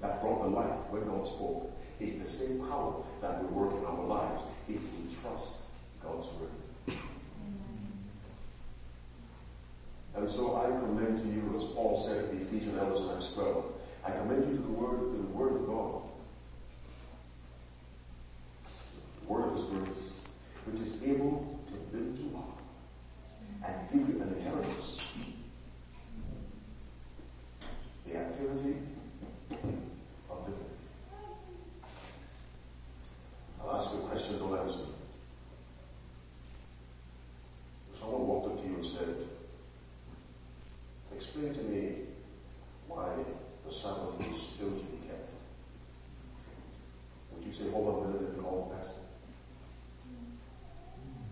that 0.00 0.20
brought 0.20 0.42
the 0.42 0.48
light 0.48 0.90
when 0.90 1.06
God 1.06 1.24
spoke 1.24 1.70
is 2.00 2.18
the 2.18 2.26
same 2.26 2.66
power 2.66 3.04
that 3.20 3.42
will 3.42 3.50
work 3.50 3.78
in 3.78 3.84
our 3.84 4.04
lives 4.04 4.44
if 4.68 4.80
we 4.82 5.14
trust 5.22 5.60
God's 6.02 6.26
word. 6.34 6.96
And 10.16 10.28
so 10.28 10.56
I 10.56 10.76
commend 10.80 11.18
to 11.18 11.28
you, 11.28 11.52
as 11.54 11.62
Paul 11.70 11.94
said 11.94 12.30
in 12.30 12.40
Ephesians 12.40 12.74
11 12.74 12.96
12, 12.96 13.64
I 14.04 14.10
commend 14.10 14.50
you 14.50 14.56
to 14.56 14.62
the 14.62 14.68
word, 14.70 15.12
to 15.12 15.16
the 15.16 15.28
word 15.28 15.52
of 15.52 15.66
God, 15.68 15.99
explain 41.30 41.54
to 41.54 41.62
me 41.70 41.92
why 42.88 43.06
the 43.64 43.70
Sabbath 43.70 44.20
is 44.28 44.36
still 44.36 44.70
to 44.70 44.84
be 44.86 45.06
kept? 45.06 45.30
Would 47.30 47.44
you 47.44 47.52
say, 47.52 47.70
hold 47.70 47.86
on 47.86 48.02
a 48.02 48.08
minute 48.08 48.34
and 48.34 48.44
the 48.44 48.72
that? 48.72 48.86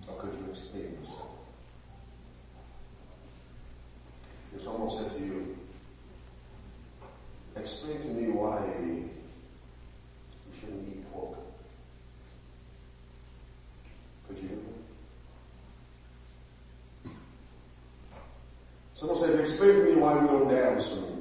Or 0.09 0.21
could 0.21 0.39
you 0.39 0.51
explain 0.51 0.97
yourself? 1.01 1.31
If 4.55 4.61
someone 4.61 4.89
said 4.89 5.11
to 5.19 5.25
you, 5.25 5.57
explain 7.57 8.01
to 8.01 8.09
me 8.09 8.28
Someone 18.99 19.17
said, 19.17 19.39
explain 19.39 19.77
to 19.77 19.83
me 19.85 19.95
why 19.95 20.19
we 20.19 20.27
don't 20.27 20.49
dance. 20.49 21.18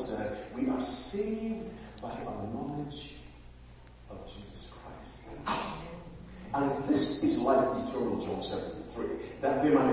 said, 0.00 0.36
we 0.56 0.68
are 0.70 0.82
saved 0.82 1.70
by 2.02 2.10
our 2.10 2.46
knowledge 2.54 3.16
of 4.10 4.26
Jesus 4.26 4.78
Christ. 4.82 5.28
And 6.54 6.84
this 6.84 7.22
is 7.22 7.42
life 7.42 7.88
eternal, 7.88 8.18
John 8.20 8.42
7 8.42 8.82
3, 8.88 9.06
that 9.42 9.62
they 9.62 9.70
might? 9.74 9.92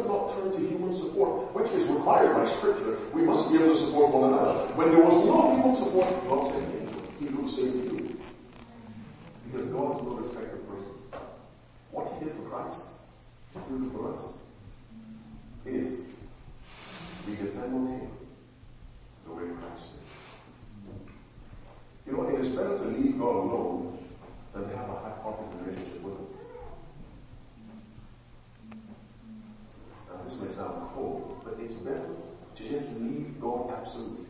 Could 0.00 0.10
not 0.10 0.34
turn 0.34 0.52
to 0.52 0.58
human 0.58 0.92
support, 0.92 1.54
which 1.54 1.70
is 1.72 1.90
required 1.90 2.34
by 2.34 2.44
Scripture, 2.44 2.96
we 3.12 3.22
must 3.22 3.52
be 3.52 3.58
able 3.58 3.68
to 3.68 3.76
support 3.76 4.14
one 4.14 4.32
another. 4.32 4.58
When 4.74 4.90
there 4.90 5.04
was 5.04 5.26
no 5.26 5.54
human 5.56 5.76
support, 5.76 6.08
God 6.28 6.44
angel. 6.44 7.02
He 7.18 7.26
would 7.26 7.48
save 7.48 7.84
you. 7.84 8.18
Because 9.46 9.68
God 9.68 9.96
is 9.98 10.02
no 10.06 10.14
respecter 10.14 10.56
of 10.56 10.68
persons. 10.68 10.98
What 11.90 12.08
he 12.12 12.24
did 12.24 12.34
for 12.34 12.48
Christ, 12.48 12.92
he 13.52 13.72
will 13.72 13.80
do 13.80 13.90
for 13.90 14.14
us. 14.14 14.38
If 15.66 16.00
we 17.28 17.36
depend 17.36 17.74
on 17.74 17.86
him 17.88 18.08
the 19.26 19.32
way 19.32 19.44
Christ 19.60 19.96
did. 19.96 20.06
You 22.06 22.16
know, 22.16 22.28
it 22.28 22.40
is 22.40 22.56
better 22.56 22.78
to 22.78 22.84
leave 22.84 23.18
God 23.18 23.36
alone 23.36 23.98
than 24.54 24.62
to 24.62 24.76
have 24.76 24.88
a 24.88 25.00
half-hearted 25.00 25.46
relationship 25.60 26.02
with 26.02 26.14
him. 26.14 26.26
Now, 30.08 30.22
this 30.24 30.42
may 30.42 30.48
sound 30.48 30.88
cold, 30.90 31.40
but 31.44 31.58
it's 31.60 31.74
better 31.74 32.02
to 32.54 32.68
just 32.68 33.00
leave 33.00 33.40
God 33.40 33.72
absolutely. 33.78 34.26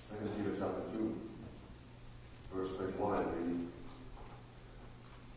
Second 0.00 0.30
Peter 0.36 0.50
chapter 0.58 0.98
2, 0.98 1.20
verse 2.52 2.76
21, 2.76 3.14
I 3.14 3.22
believe. 3.22 3.66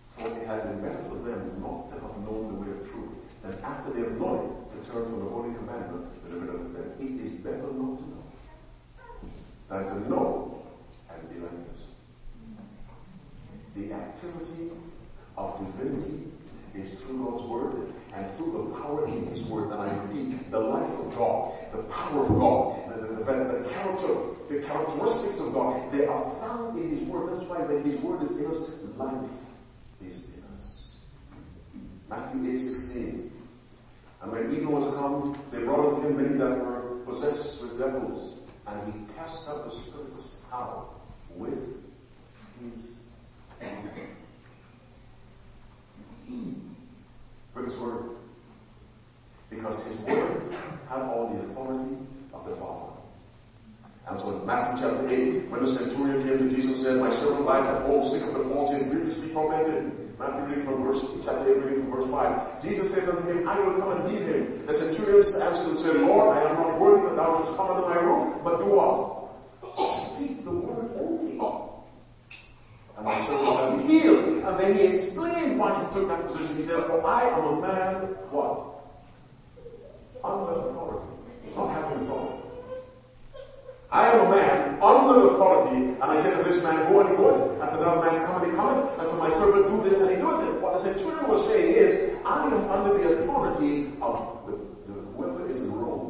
For 0.07 0.27
it 0.27 0.47
had 0.47 0.63
been 0.63 0.81
better 0.81 1.03
for 1.03 1.15
them 1.15 1.61
not 1.61 1.89
to 1.89 1.95
have 1.95 2.17
known 2.19 2.53
the 2.53 2.59
way 2.59 2.71
of 2.71 2.91
truth, 2.91 3.15
than 3.43 3.53
after 3.63 3.91
they 3.93 4.01
have 4.01 4.19
known 4.19 4.67
it, 4.69 4.71
to 4.71 4.91
turn 4.91 5.05
from 5.05 5.19
the 5.19 5.29
holy 5.29 5.53
commandment 5.53 6.29
delivered 6.29 6.49
unto 6.55 6.73
them. 6.73 6.91
It 6.99 7.25
is 7.25 7.33
better 7.35 7.57
not 7.57 7.97
to 7.97 8.09
know 8.09 8.23
than 9.69 9.85
to 9.85 10.09
know 10.09 10.63
and 11.09 11.29
be 11.33 11.39
like 11.39 11.71
this. 11.71 11.93
The 13.75 13.93
of 15.37 15.59
divinity 15.59 16.31
is 16.75 17.01
through 17.01 17.25
God's 17.25 17.43
word 17.43 17.93
and 18.15 18.27
through 18.31 18.51
the 18.51 18.79
power 18.79 19.07
in 19.07 19.27
His 19.27 19.49
word. 19.49 19.71
And 19.71 19.81
I 19.81 19.93
repeat, 20.03 20.51
the 20.51 20.59
life 20.59 20.89
of 20.99 21.15
God, 21.17 21.53
the 21.73 21.83
power 21.83 22.21
of 22.21 22.29
God, 22.29 22.99
the, 22.99 23.07
the, 23.07 23.23
the, 23.23 23.59
the 23.59 23.69
character, 23.69 24.07
the 24.49 24.61
characteristics 24.65 25.45
of 25.45 25.53
God, 25.53 25.91
they 25.91 26.05
are 26.05 26.19
found 26.19 26.79
in 26.79 26.89
His 26.89 27.07
word. 27.07 27.33
That's 27.33 27.49
why 27.49 27.59
when 27.59 27.83
His 27.83 27.99
word 28.01 28.23
is 28.23 28.39
in 28.39 28.47
us, 28.47 28.83
life 28.97 29.57
is 30.05 30.37
in 30.37 30.43
us. 30.55 31.01
Matthew 32.09 32.53
8 32.53 32.57
16. 32.57 33.31
And 34.21 34.31
when 34.31 34.53
evil 34.55 34.73
was 34.73 34.95
come, 34.97 35.37
they 35.51 35.63
brought 35.63 35.95
unto 35.95 36.07
him 36.07 36.17
many 36.17 36.37
that 36.37 36.65
were 36.65 36.99
possessed 37.05 37.61
with 37.61 37.79
devils, 37.79 38.49
and 38.67 38.93
he 38.93 39.13
cast 39.13 39.49
out 39.49 39.63
the 39.63 39.71
spirits. 39.71 40.45
out 40.51 40.95
With 41.35 41.83
his 42.59 43.09
his 47.65 47.77
word. 47.79 48.03
Because 49.49 49.87
his 49.87 50.01
word 50.05 50.53
had 50.87 51.01
all 51.01 51.29
the 51.33 51.39
authority 51.39 51.97
of 52.33 52.45
the 52.45 52.55
Father. 52.55 52.89
And 54.07 54.19
so 54.19 54.39
in 54.39 54.45
Matthew 54.45 54.81
chapter 54.83 55.07
8, 55.07 55.49
when 55.49 55.61
the 55.61 55.67
centurion 55.67 56.27
came 56.27 56.37
to 56.39 56.55
Jesus 56.55 56.87
and 56.87 56.97
said, 56.97 57.01
My 57.01 57.09
servant 57.09 57.45
lieth 57.45 57.65
at 57.65 57.81
home, 57.83 58.03
sick 58.03 58.27
of 58.27 58.33
the 58.33 58.53
palsy, 58.53 58.81
and 58.81 58.91
grievously 58.91 59.33
tormented. 59.33 60.17
Matthew 60.17 60.45
reading 60.45 60.63
from 60.63 60.83
verse 60.83 61.23
chapter 61.23 61.47
8, 61.47 61.63
reading 61.63 61.81
from 61.83 61.91
verse 61.91 62.11
5. 62.11 62.61
Jesus 62.61 62.93
said 62.93 63.07
unto 63.07 63.29
him, 63.29 63.47
I 63.47 63.59
will 63.59 63.79
come 63.79 64.01
and 64.01 64.09
heal 64.09 64.25
him. 64.25 64.65
The 64.65 64.73
centurion 64.73 65.17
answered 65.17 65.69
and 65.69 65.77
said, 65.77 65.95
Lord, 66.01 66.37
I 66.37 66.49
am 66.49 66.55
not 66.57 66.79
worthy 66.79 67.07
that 67.07 67.15
thou 67.15 67.37
shouldst 67.37 67.55
come 67.55 67.69
under 67.69 67.87
my 67.87 68.01
roof, 68.01 68.43
but 68.43 68.57
do 68.57 68.65
what? 68.65 69.75
Speak 69.75 70.43
the 70.43 70.51
word. 70.51 71.08
And 72.99 73.05
my 73.05 73.15
shall 73.21 73.77
be 73.77 73.83
healed. 73.87 74.43
And 74.43 74.59
then 74.59 74.75
he 74.75 74.87
explained 74.87 75.57
why 75.57 75.71
he 75.71 75.93
took 75.93 76.09
that 76.09 76.27
position. 76.27 76.57
He 76.57 76.61
said, 76.63 76.83
For 76.83 77.05
I 77.07 77.29
am 77.29 77.45
a 77.45 77.61
man, 77.61 77.93
what? 78.27 78.83
Under 80.21 80.51
authority. 80.59 81.07
Not 81.55 81.71
having 81.71 82.03
authority. 82.03 82.43
I 83.89 84.05
am 84.09 84.27
a 84.27 84.29
man 84.35 84.83
under 84.83 85.27
authority, 85.27 85.77
and 85.77 86.03
I 86.03 86.17
say 86.17 86.35
to 86.37 86.43
this 86.43 86.63
man, 86.63 86.91
Go 86.91 86.99
and 86.99 87.09
he 87.09 87.15
goeth, 87.15 87.61
and 87.61 87.69
to 87.69 87.81
another 87.81 88.11
man, 88.11 88.25
Come 88.25 88.43
and 88.43 88.51
he 88.51 88.57
cometh, 88.57 88.99
and 88.99 89.09
to 89.09 89.15
my 89.15 89.29
servant, 89.29 89.67
Do 89.67 89.81
this 89.89 90.01
and 90.01 90.11
he 90.11 90.17
doeth 90.17 90.45
it. 90.45 90.61
What 90.61 90.73
the 90.73 90.79
centurion 90.79 91.27
was 91.27 91.49
saying 91.49 91.73
is, 91.73 92.17
I 92.25 92.45
am 92.45 92.53
under 92.69 92.97
the 92.97 93.13
authority 93.13 93.93
of 94.01 94.45
the, 94.45 94.59
the, 94.85 94.99
whoever 95.15 95.47
is 95.47 95.65
in 95.65 95.73
Rome. 95.73 96.08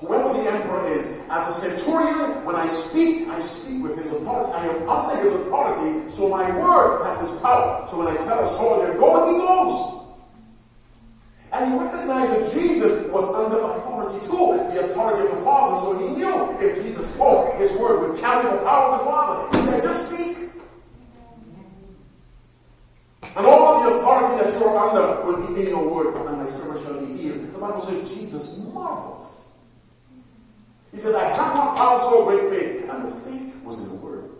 Whoever 0.00 0.32
the 0.32 0.50
emperor 0.50 0.86
is, 0.88 1.20
as 1.28 1.46
a 1.46 1.52
centurion, 1.52 2.42
when 2.44 2.56
I 2.56 2.66
speak, 2.66 3.28
I 3.28 3.38
speak 3.38 3.82
with 3.82 3.98
his 3.98 4.10
authority. 4.10 4.50
I 4.52 4.66
am 4.66 4.88
under 4.88 5.20
his 5.20 5.32
authority, 5.32 6.08
so 6.08 6.30
my 6.30 6.50
word 6.56 7.04
has 7.04 7.20
his 7.20 7.40
power. 7.40 7.86
So 7.86 7.98
when 7.98 8.08
I 8.08 8.16
tell 8.24 8.40
a 8.40 8.46
soldier, 8.46 8.96
go, 8.96 9.30
he 9.30 9.36
goes. 9.36 10.00
And 11.52 11.68
he 11.68 11.78
recognized 11.78 12.32
that 12.32 12.50
Jesus 12.50 13.10
was 13.10 13.34
under 13.34 13.60
authority 13.60 14.24
too, 14.24 14.72
the 14.72 14.80
authority 14.80 15.28
of 15.28 15.36
the 15.36 15.42
Father. 15.44 15.76
So 15.80 15.98
he 15.98 16.08
knew 16.16 16.56
if 16.58 16.80
Jesus 16.82 17.12
spoke, 17.12 17.52
his 17.58 17.76
word 17.76 18.00
would 18.00 18.16
carry 18.18 18.48
the 18.48 18.64
power 18.64 18.94
of 18.94 19.00
the 19.00 19.04
Father. 19.04 19.56
He 19.58 19.62
said, 19.64 19.82
just 19.82 20.10
speak. 20.10 20.36
And 23.36 23.46
all 23.46 23.82
the 23.82 23.96
authority 23.96 24.34
that 24.40 24.54
you 24.54 24.64
are 24.64 24.76
under 24.88 25.22
will 25.22 25.38
be 25.38 25.60
in 25.60 25.68
your 25.68 25.84
word, 25.84 26.16
and 26.26 26.38
my 26.38 26.46
servant 26.46 26.82
shall 26.82 26.98
be 26.98 27.12
healed. 27.20 27.52
The 27.52 27.58
Bible 27.58 27.80
says 27.80 28.14
Jesus 28.14 28.56
marveled. 28.56 29.24
He 30.92 30.98
said, 30.98 31.14
I 31.14 31.28
have 31.28 31.54
not 31.54 31.76
found 31.76 32.00
so 32.00 32.24
great 32.24 32.50
faith. 32.50 32.90
And 32.90 33.06
the 33.06 33.10
faith 33.10 33.62
was 33.64 33.84
in 33.84 33.98
the 33.98 34.04
word. 34.04 34.30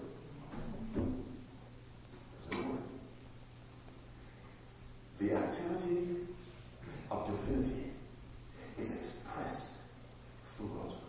Was 0.96 2.50
in 2.50 2.58
the 2.58 2.68
word. 2.68 2.82
The 5.18 5.34
activity 5.34 6.16
of 7.10 7.26
divinity 7.26 7.90
is 8.78 8.96
expressed 8.96 9.92
through 10.44 10.68
God's 10.68 10.94
word. 10.94 11.02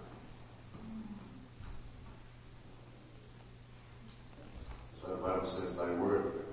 That's 4.92 5.04
why 5.08 5.16
the 5.16 5.22
Bible 5.22 5.46
says, 5.46 5.78
Thy 5.78 5.94
word 5.96 6.46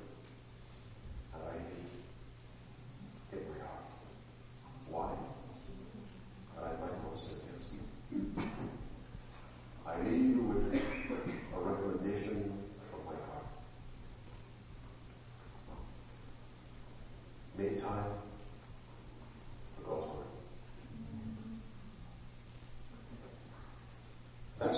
have 1.33 1.42
I 1.42 1.53
hid 1.53 3.42
in 3.42 3.48
my 3.51 3.59
heart. 3.66 3.92
Why? 4.88 5.09
That 6.57 6.64
I 6.64 6.81
might 6.81 7.03
not 7.05 7.16
sin 7.18 7.48
against 7.48 7.74
you. 7.74 7.79
I 9.87 10.01
leave 10.03 10.37
you 10.37 10.42
with 10.42 10.74
a 10.74 11.59
recommendation 11.59 12.38
from 12.90 13.01
my 13.07 13.12
heart. 13.12 13.48
Make 17.57 17.81
time 17.81 18.12
for 19.77 19.83
God's 19.90 20.07
word. 20.07 20.27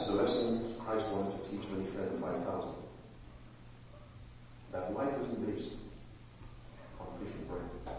That's 0.00 0.12
the 0.12 0.16
lesson 0.16 0.80
Christ 0.80 1.14
wanted 1.14 1.44
to 1.44 1.50
teach 1.50 1.68
when 1.68 1.82
he 1.82 1.86
fed 1.86 2.10
the 2.10 2.16
5,000. 2.16 2.70
That 4.72 4.94
life 4.94 5.12
isn't 5.20 5.46
based 5.46 5.74
on 6.98 7.06
fish 7.18 7.34
and 7.36 7.46
bread. 7.46 7.96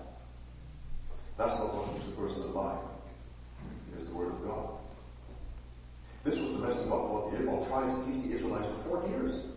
That's 1.37 1.59
not 1.59 1.75
what 1.75 1.93
keeps 1.93 2.11
a 2.11 2.15
person 2.17 2.49
alive. 2.49 2.79
It 3.91 4.01
is 4.01 4.09
the 4.09 4.15
Word 4.15 4.29
of 4.29 4.43
God. 4.43 4.69
This 6.23 6.41
was 6.41 6.59
the 6.59 6.65
lesson 6.65 6.89
God 6.89 7.31
was 7.31 7.67
trying 7.67 7.95
to 7.95 8.03
teach 8.03 8.25
the 8.25 8.33
Israelites 8.33 8.67
for 8.69 8.97
40 9.01 9.09
years. 9.09 9.51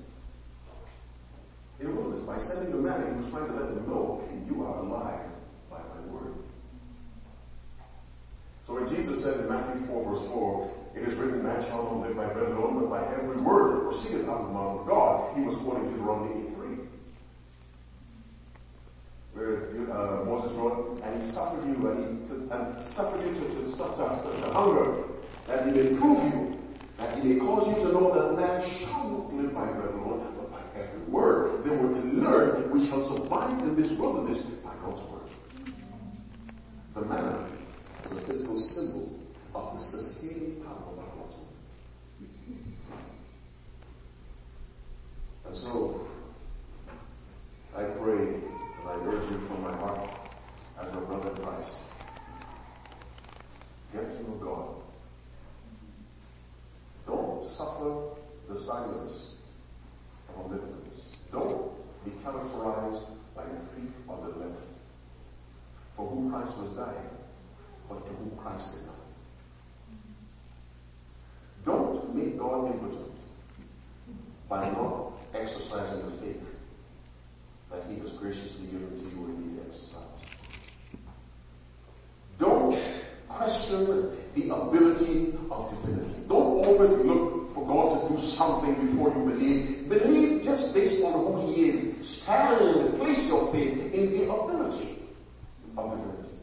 In 1.80 1.86
the 1.86 1.92
wilderness, 1.94 2.26
by 2.26 2.36
sending 2.36 2.76
the 2.76 2.86
man, 2.86 3.08
he 3.08 3.16
was 3.16 3.30
trying 3.30 3.46
to 3.46 3.54
let 3.54 3.74
them 3.74 3.88
know 3.88 4.22
you 4.46 4.62
are 4.64 4.80
alive 4.80 5.30
by 5.70 5.78
my 5.78 6.12
word. 6.12 6.34
So 8.64 8.74
when 8.74 8.86
Jesus 8.86 9.24
said 9.24 9.40
in 9.40 9.48
Matthew 9.48 9.80
4, 9.80 10.04
verse 10.04 10.28
4, 10.28 10.70
it 10.94 11.02
is 11.02 11.16
written, 11.16 11.43
man 11.54 11.64
shall 11.64 11.84
not 11.84 12.08
live 12.08 12.16
by 12.16 12.26
bread 12.26 12.50
alone, 12.50 12.80
but 12.80 12.90
by 12.90 13.14
every 13.14 13.36
word 13.40 13.76
that 13.76 13.82
proceedeth 13.82 14.28
out 14.28 14.40
of 14.40 14.46
the 14.48 14.52
mouth 14.52 14.80
of 14.80 14.86
God, 14.86 15.36
he 15.36 15.44
was 15.44 15.62
quoting 15.62 15.88
Deuteronomy 15.90 16.46
8 16.46 16.54
3. 16.54 16.66
Where 19.34 19.58
uh, 19.92 20.24
Moses 20.24 20.52
wrote, 20.52 21.00
and 21.02 21.16
he 21.16 21.22
suffered 21.22 21.66
you, 21.68 21.88
and 21.88 22.20
he 22.20 22.28
to, 22.28 22.34
and 22.50 22.84
suffered 22.84 23.26
you 23.26 23.34
to, 23.34 23.40
to, 23.40 23.64
to, 23.64 23.66
to, 23.66 24.42
to 24.42 24.50
hunger, 24.52 25.04
that 25.46 25.66
he 25.66 25.72
may 25.72 25.94
prove 25.96 26.18
you, 26.32 26.58
that 26.98 27.18
he 27.18 27.28
may 27.28 27.40
cause 27.40 27.68
you 27.68 27.86
to 27.86 27.92
know 27.92 28.12
that 28.14 28.40
man 28.40 28.60
shall 28.60 29.10
not 29.10 29.32
live 29.32 29.54
by 29.54 29.66
bread 29.72 29.94
alone, 29.94 30.26
but 30.36 30.52
by 30.52 30.80
every 30.80 31.02
word. 31.04 31.64
They 31.64 31.76
were 31.76 31.92
to 31.92 32.00
learn 32.00 32.70
we 32.70 32.84
shall 32.84 33.02
survive 33.02 33.58
in 33.60 33.76
this 33.76 33.98
wilderness 33.98 34.56
by 34.56 34.72
God's 34.84 35.02
word. 35.02 35.20
The 36.94 37.00
manna 37.02 37.46
is 38.04 38.12
a 38.12 38.20
physical 38.20 38.56
symbol 38.56 39.20
of 39.54 39.74
the 39.74 39.80
sustaining 39.80 40.60
power 40.62 40.76
of 40.76 40.96
God's 40.96 41.36
word. 41.36 41.54
And 45.54 45.56
so, 45.56 46.00
I 47.76 47.84
pray 47.84 48.18
and 48.18 48.88
I 48.88 48.94
urge 49.06 49.30
you 49.30 49.38
from 49.38 49.62
my 49.62 49.76
heart 49.76 50.10
as 50.80 50.92
your 50.92 51.02
brother 51.02 51.30
in 51.30 51.36
Christ. 51.36 51.90
Get 53.92 54.16
to 54.16 54.22
know 54.22 54.36
God. 54.40 54.68
Don't 57.06 57.44
suffer 57.44 58.16
the 58.48 58.56
silence 58.56 59.42
of 60.28 60.44
omnipotence. 60.44 61.18
Don't 61.30 61.72
be 62.04 62.10
characterized 62.24 63.10
by 63.36 63.44
the 63.44 63.60
thief 63.60 63.94
of 64.08 64.22
the 64.22 64.44
left, 64.44 64.60
for 65.94 66.08
whom 66.08 66.32
Christ 66.32 66.58
was 66.58 66.76
dying, 66.76 67.10
but 67.88 68.04
to 68.06 68.12
whom 68.12 68.36
Christ 68.38 68.74
did 68.74 68.86
nothing. 68.86 69.04
By 74.48 74.70
not 74.70 75.18
exercising 75.34 76.04
the 76.04 76.10
faith 76.10 76.60
that 77.70 77.84
He 77.84 77.98
has 78.00 78.12
graciously 78.12 78.66
given 78.68 78.96
to 78.96 79.02
you 79.02 79.24
and 79.24 79.46
me 79.46 79.56
to 79.56 79.66
exercise. 79.66 80.02
Don't 82.38 82.76
question 83.28 84.10
the 84.34 84.54
ability 84.54 85.34
of 85.50 85.70
divinity. 85.70 86.22
Don't 86.28 86.64
always 86.64 86.90
look 87.00 87.50
for 87.50 87.66
God 87.66 88.08
to 88.08 88.14
do 88.14 88.18
something 88.18 88.74
before 88.86 89.08
you 89.10 89.24
believe. 89.24 89.88
Believe 89.88 90.42
just 90.44 90.74
based 90.74 91.04
on 91.04 91.12
who 91.12 91.52
He 91.52 91.68
is. 91.70 92.06
Stand, 92.06 92.96
place 92.96 93.28
your 93.28 93.46
faith 93.52 93.92
in 93.92 94.10
the 94.10 94.32
ability 94.32 95.02
of 95.76 95.90
divinity. 95.90 96.36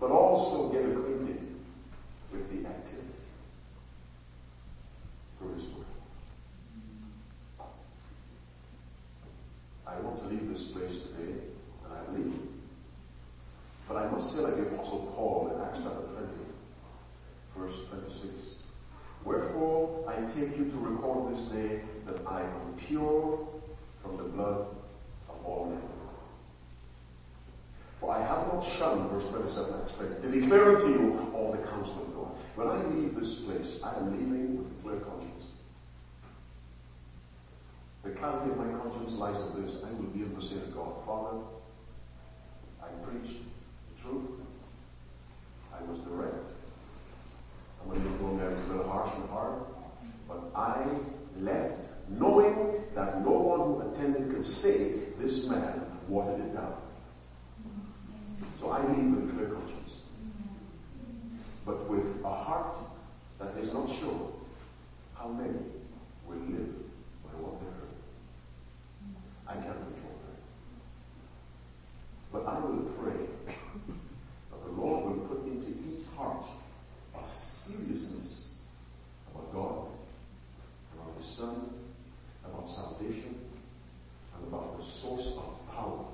But 0.00 0.10
also 0.10 0.72
get 0.72 0.84
acquainted 0.84 1.40
with 2.32 2.50
the 2.50 2.68
activity 2.68 3.08
through 5.38 5.52
His 5.52 5.74
Word. 5.74 5.86
I 9.86 10.00
want 10.00 10.18
to 10.18 10.24
leave 10.24 10.48
this 10.48 10.70
place 10.70 11.08
today, 11.08 11.32
and 11.84 11.92
I 11.92 12.12
leave. 12.16 12.40
But 13.86 13.98
I 13.98 14.10
must 14.10 14.34
say, 14.34 14.42
like 14.42 14.56
the 14.56 14.74
Apostle 14.74 15.12
Paul 15.14 15.52
in 15.54 15.62
Acts 15.62 15.84
chapter 15.84 16.00
20, 16.00 16.32
verse 17.56 17.88
26. 17.90 18.62
Wherefore 19.24 20.04
I 20.08 20.16
take 20.26 20.56
you 20.58 20.68
to 20.68 20.76
record 20.78 21.32
this 21.32 21.50
day 21.50 21.80
that 22.06 22.26
I 22.26 22.42
am 22.42 22.74
pure 22.78 23.46
from 24.02 24.16
the 24.16 24.24
blood 24.24 24.66
of 25.28 25.44
all 25.44 25.66
men. 25.66 25.82
For 27.96 28.14
I 28.14 28.20
have 28.20 28.52
not 28.52 28.60
shunned, 28.60 29.10
verse 29.10 29.30
27, 29.30 29.80
Acts 29.82 29.96
20, 29.98 30.20
to 30.22 30.40
declare 30.40 30.76
unto 30.76 30.88
you 30.88 31.30
all 31.34 31.52
the 31.52 31.66
counsel 31.68 32.02
of 32.02 32.14
God. 32.14 32.30
When 32.56 32.68
I 32.68 32.82
leave 32.86 33.14
this 33.14 33.44
place, 33.44 33.82
I 33.84 33.96
am 33.96 34.12
leaving 34.12 34.58
with 34.58 34.66
a 34.66 34.82
clear 34.82 35.00
conscience. 35.00 35.44
The 38.02 38.10
clarity 38.24 38.50
of 38.52 38.56
my 38.58 38.78
conscience 38.78 39.18
lies 39.18 39.54
in 39.54 39.62
this. 39.62 39.84
I 39.84 39.92
will 39.92 40.08
be 40.08 40.22
able 40.22 40.40
to 40.40 40.42
say 40.42 40.60
to 40.60 40.72
God, 40.72 41.04
Father, 41.04 41.38
I 42.82 42.88
preached 43.04 43.42
the 43.94 44.02
truth. 44.02 44.30
I 45.72 45.82
was 45.84 45.98
direct. 45.98 46.48
Somebody 47.78 48.00
told 48.18 48.38
me 48.38 48.44
I 48.44 48.48
was 48.48 48.64
a 48.64 48.68
little 48.68 48.90
harsh 48.90 49.14
and 49.16 49.28
hard. 49.28 49.62
But 50.26 50.40
I 50.54 50.86
left 51.38 51.80
knowing 52.08 52.82
that 52.94 53.20
no 53.20 53.32
one 53.32 53.60
who 53.60 53.92
attended 53.92 54.34
could 54.34 54.44
say 54.44 55.00
this 55.18 55.50
man 55.50 55.82
watered 56.08 56.40
it 56.40 56.54
down. 56.54 56.76
So 58.56 58.70
I 58.70 58.80
leave 58.86 59.14
with 59.14 59.28
a 59.28 59.32
clear 59.34 59.48
conscience. 59.48 60.02
But 61.66 61.90
with 61.90 62.24
a 62.24 62.32
heart 62.32 62.76
that 63.38 63.54
is 63.56 63.74
not 63.74 63.88
sure 63.88 64.32
how 65.14 65.28
many 65.28 65.58
will 66.26 66.36
live 66.36 66.74
by 67.24 67.30
what 67.40 67.60
they 67.60 67.66
heard. 67.66 67.84
I 69.46 69.54
can't 69.54 69.64
control 69.64 70.18
that. 70.24 70.40
But 72.32 72.46
I 72.46 72.58
will 72.60 72.82
pray 72.98 73.26
that 73.46 74.64
the 74.64 74.72
Lord 74.72 75.04
will 75.04 75.26
put 75.26 75.46
into 75.46 75.68
each 75.68 76.06
heart 76.16 76.44
a 77.18 77.24
seriousness 77.24 78.62
about 79.30 79.52
God, 79.52 79.86
about 80.94 81.14
His 81.16 81.24
Son, 81.24 81.70
about 82.44 82.68
salvation, 82.68 83.38
and 84.36 84.48
about 84.48 84.76
the 84.76 84.82
source 84.82 85.36
of 85.36 85.74
power, 85.74 86.04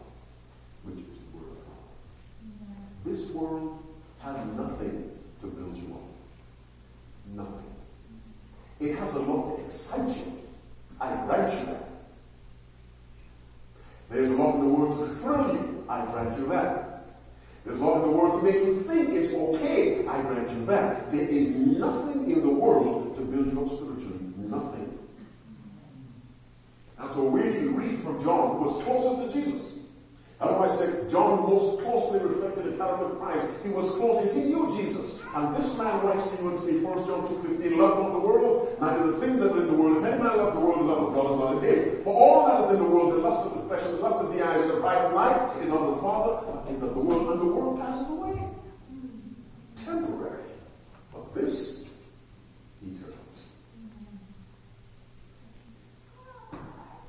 which 0.84 0.98
is 0.98 1.06
the 1.06 1.38
Word 1.38 1.50
of 1.50 1.56
God. 1.66 3.04
This 3.30 3.38
world 3.38 3.78
has 4.22 4.44
nothing 4.56 5.16
to 5.38 5.46
build 5.46 5.76
you 5.76 5.94
up. 5.94 6.00
Nothing. 7.32 7.70
It 8.80 8.98
has 8.98 9.14
a 9.14 9.22
lot 9.22 9.56
to 9.56 9.64
excite 9.64 10.16
you. 10.16 10.32
I 11.00 11.14
grant 11.26 11.52
you 11.52 11.66
that. 11.66 11.84
There's 14.10 14.32
a 14.32 14.42
lot 14.42 14.56
in 14.56 14.66
the 14.66 14.74
world 14.74 14.98
to 14.98 15.06
thrill 15.06 15.54
you. 15.54 15.86
I 15.88 16.06
grant 16.06 16.36
you 16.38 16.48
that. 16.48 17.04
There's 17.64 17.78
a 17.78 17.84
lot 17.84 18.02
in 18.02 18.10
the 18.10 18.16
world 18.16 18.40
to 18.40 18.46
make 18.46 18.64
you 18.64 18.74
think 18.74 19.10
it's 19.10 19.32
okay. 19.32 20.04
I 20.08 20.22
grant 20.22 20.50
you 20.50 20.64
that. 20.64 21.12
There 21.12 21.28
is 21.28 21.54
nothing 21.54 22.28
in 22.32 22.40
the 22.40 22.52
world 22.52 23.14
to 23.14 23.24
build 23.26 23.52
you 23.52 23.62
up 23.62 23.70
spiritually. 23.70 24.32
Nothing. 24.38 24.98
And 26.98 27.12
so 27.12 27.28
we 27.28 27.42
read 27.42 27.96
from 27.96 28.20
John, 28.24 28.56
who 28.56 28.64
was 28.64 28.82
closest 28.82 29.32
to 29.32 29.40
Jesus. 29.40 29.69
Do 30.40 30.56
I 30.56 30.68
say 30.68 31.08
John 31.10 31.42
most 31.42 31.82
closely 31.82 32.20
reflected 32.26 32.64
the 32.64 32.76
character 32.78 33.04
of 33.04 33.20
Christ? 33.20 33.62
He 33.62 33.68
was 33.68 33.94
close. 33.96 34.34
He 34.34 34.44
knew 34.44 34.74
Jesus. 34.74 35.22
And 35.36 35.54
this 35.54 35.78
man 35.78 36.04
writes 36.04 36.30
to 36.30 36.42
you 36.42 36.50
me, 36.50 36.82
1 36.82 37.06
John 37.06 37.26
2.15, 37.28 37.76
Love 37.76 37.98
not 38.00 38.12
the 38.12 38.18
world, 38.20 38.76
neither 38.80 39.10
the 39.10 39.18
things 39.18 39.38
that 39.40 39.52
are 39.52 39.60
in 39.60 39.66
the 39.66 39.74
world. 39.74 39.98
If 39.98 40.04
any 40.04 40.22
man 40.22 40.38
love 40.38 40.54
the 40.54 40.60
world, 40.60 40.80
the 40.80 40.84
love 40.84 41.02
of 41.08 41.14
God 41.14 41.32
is 41.32 41.38
not 41.38 41.64
in 41.64 41.92
him. 41.92 42.02
For 42.02 42.14
all 42.14 42.46
that 42.46 42.60
is 42.60 42.70
in 42.72 42.82
the 42.82 42.90
world, 42.90 43.12
the 43.12 43.18
lust 43.18 43.46
of 43.46 43.54
the 43.54 43.68
flesh, 43.68 43.82
the 43.82 43.96
lust 43.96 44.24
of 44.24 44.34
the 44.34 44.46
eyes, 44.46 44.66
the 44.66 44.80
pride 44.80 45.04
of 45.04 45.12
life, 45.12 45.62
is 45.62 45.70
of 45.72 45.94
the 45.94 45.96
Father, 45.96 46.70
is 46.70 46.82
of 46.82 46.94
the 46.94 47.00
world, 47.00 47.30
and 47.32 47.40
the 47.40 47.44
world 47.44 47.78
passes 47.78 48.08
away. 48.08 48.42
Temporary. 49.76 50.44
But 51.12 51.34
this, 51.34 52.00
eternal. 52.82 53.14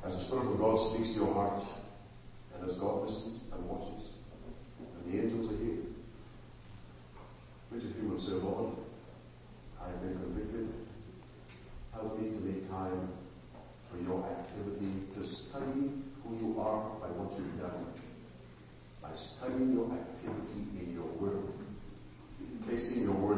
As 0.03 0.13
the 0.13 0.19
Spirit 0.19 0.51
of 0.53 0.59
God 0.59 0.75
speaks 0.75 1.13
to 1.13 1.19
your 1.21 1.33
heart, 1.33 1.61
and 2.61 2.69
as 2.69 2.77
God 2.77 3.01
listens 3.01 3.51
and 3.53 3.67
watches, 3.67 4.11
and 4.79 5.11
the 5.11 5.19
angels 5.19 5.53
are 5.53 5.65
here, 5.65 5.77
which 7.69 7.83
of 7.83 7.97
you 8.01 8.09
will 8.09 8.17
serve 8.17 8.43
Lord, 8.43 8.73
I 9.81 9.89
have 9.89 10.01
been 10.01 10.13
convicted. 10.13 10.69
Help 11.91 12.19
me 12.19 12.31
to 12.31 12.39
make 12.39 12.69
time 12.69 13.09
for 13.79 13.97
your 13.97 14.23
activity, 14.25 15.07
to 15.11 15.23
study 15.23 15.89
who 16.23 16.37
you 16.39 16.59
are 16.59 16.81
by 17.01 17.07
what 17.07 17.31
you've 17.37 17.59
done, 17.59 17.87
by 19.01 19.13
studying 19.13 19.73
your 19.73 19.91
activity 19.91 20.67
in 20.79 20.93
your 20.93 21.07
word, 21.19 21.41
placing 22.65 23.03
your 23.03 23.15
word 23.15 23.30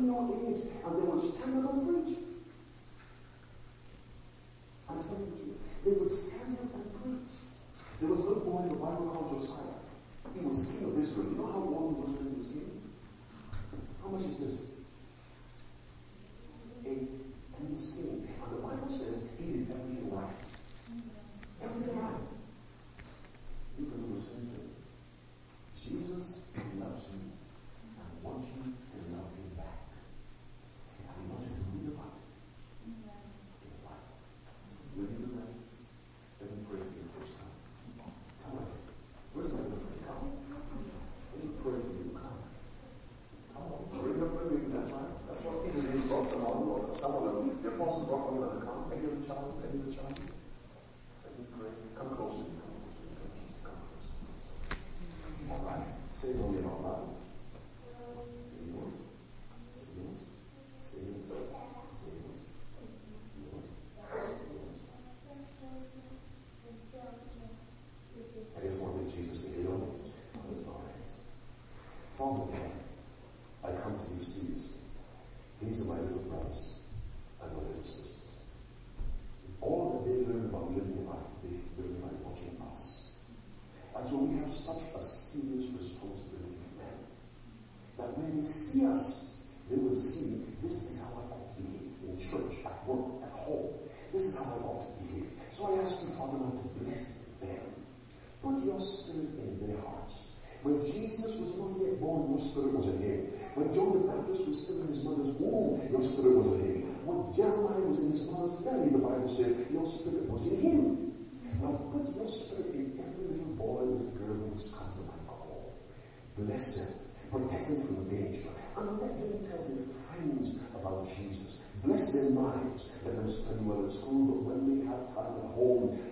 in 0.00 0.06
your 0.06 0.24
image, 0.32 0.60
and 0.84 0.96
they 0.96 1.06
will 1.06 1.18
stand 1.18 1.64
up 1.64 1.72
and 1.74 2.04
preach. 2.04 2.29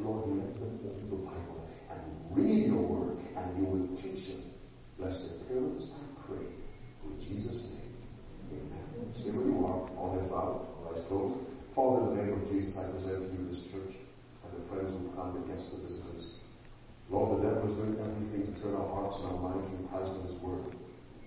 Lord, 0.01 0.29
let 0.39 0.55
them 0.61 0.81
open 0.85 1.11
the 1.11 1.17
Bible 1.17 1.69
and 1.91 2.01
read 2.31 2.65
your 2.65 2.83
word, 2.83 3.19
and 3.37 3.59
you 3.59 3.65
will 3.65 3.97
teach 3.97 4.35
them. 4.35 4.45
Bless 4.99 5.39
their 5.39 5.57
parents, 5.57 5.99
I 5.99 6.21
pray. 6.27 6.47
In 7.05 7.19
Jesus' 7.19 7.79
name, 7.79 8.61
amen. 8.61 9.13
Stay 9.13 9.31
where 9.31 9.47
you 9.47 9.65
are, 9.67 9.89
all 9.97 10.15
heads 10.15 10.27
bowed, 10.27 10.67
all 10.79 10.89
eyes 10.91 11.07
closed. 11.07 11.41
Father, 11.71 12.11
in 12.11 12.17
the 12.17 12.25
name 12.25 12.35
of 12.35 12.49
Jesus, 12.49 12.79
I 12.79 12.91
present 12.91 13.23
to 13.23 13.29
you 13.39 13.47
this 13.47 13.73
church 13.73 14.03
and 14.45 14.53
the 14.53 14.61
friends 14.61 14.99
who've 14.99 15.15
come, 15.15 15.35
the 15.35 15.49
guests, 15.49 15.71
the 15.71 15.83
visitors. 15.83 16.39
Lord, 17.11 17.39
the 17.39 17.49
devil 17.49 17.65
is 17.65 17.75
doing 17.75 17.97
everything 18.01 18.43
to 18.43 18.63
turn 18.63 18.75
our 18.75 18.89
hearts 18.89 19.25
and 19.25 19.33
our 19.33 19.51
minds 19.51 19.71
from 19.71 19.89
Christ 19.89 20.17
and 20.17 20.25
His 20.25 20.43
Word. 20.43 20.77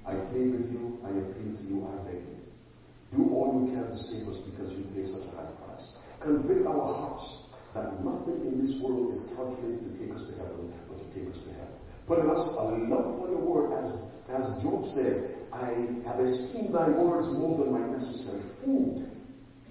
I 0.06 0.16
plead 0.30 0.52
with 0.52 0.72
you, 0.74 1.00
I 1.06 1.10
appeal 1.10 1.54
to 1.56 1.64
you, 1.64 1.88
I 1.88 1.96
beg 2.06 2.22
you. 2.22 2.38
Do 3.12 3.34
all 3.34 3.60
you 3.60 3.72
can 3.72 3.90
to 3.90 3.98
save 3.98 4.28
us 4.28 4.50
because 4.50 4.78
you 4.78 4.86
paid 4.96 5.08
such 5.08 5.34
a 5.34 5.36
high 5.36 5.52
price. 5.66 6.02
Convict 6.20 6.66
our 6.66 6.86
hearts 6.86 7.41
that 7.74 8.04
nothing 8.04 8.46
in 8.46 8.60
this 8.60 8.82
world 8.84 9.10
is 9.10 9.34
calculated 9.36 9.82
to 9.82 10.00
take 10.00 10.14
us 10.14 10.32
to 10.32 10.44
heaven 10.44 10.72
but 10.90 10.98
to 10.98 11.06
take 11.14 11.30
us 11.30 11.48
to 11.48 11.54
hell. 11.56 11.72
But 12.08 12.20
in 12.20 12.30
us 12.30 12.58
a 12.60 12.64
love 12.92 13.06
for 13.20 13.30
your 13.30 13.40
word, 13.40 13.80
as, 13.80 14.12
as 14.30 14.64
Job 14.64 14.84
said, 14.84 15.32
I 15.54 15.66
have 16.08 16.20
esteemed 16.20 16.74
thy 16.74 16.90
words 16.90 17.38
more 17.38 17.58
than 17.58 17.72
my 17.72 17.88
necessary 17.88 18.42
food. 18.42 19.00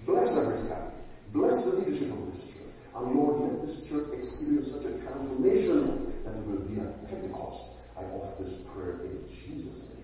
Bless 0.05 0.37
every 0.37 0.57
family. 0.69 1.01
Bless 1.33 1.71
the 1.71 1.79
leadership 1.79 2.11
of 2.13 2.25
this 2.27 2.53
church. 2.53 2.73
And 2.95 3.15
Lord, 3.15 3.41
let 3.41 3.61
this 3.61 3.89
church 3.89 4.13
experience 4.17 4.71
such 4.71 4.85
a 4.91 5.01
transformation 5.03 6.11
that 6.25 6.37
it 6.37 6.45
will 6.45 6.61
be 6.67 6.79
at 6.79 7.09
Pentecost. 7.09 7.89
I 7.97 8.03
offer 8.03 8.43
this 8.43 8.69
prayer 8.73 9.01
in 9.03 9.21
Jesus' 9.21 9.95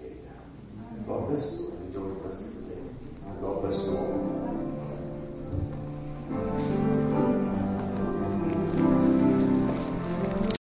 name. 0.00 0.12
Amen. 0.12 1.04
God 1.06 1.28
bless 1.28 1.60
you 1.60 1.76
and 1.76 1.86
enjoy 1.86 2.08
the 2.08 2.20
rest 2.24 2.48
of 2.48 2.54
the 2.54 2.74
day. 2.74 2.80
God 3.40 3.60
bless 3.60 3.86
you 3.86 3.96
all. 3.96 4.46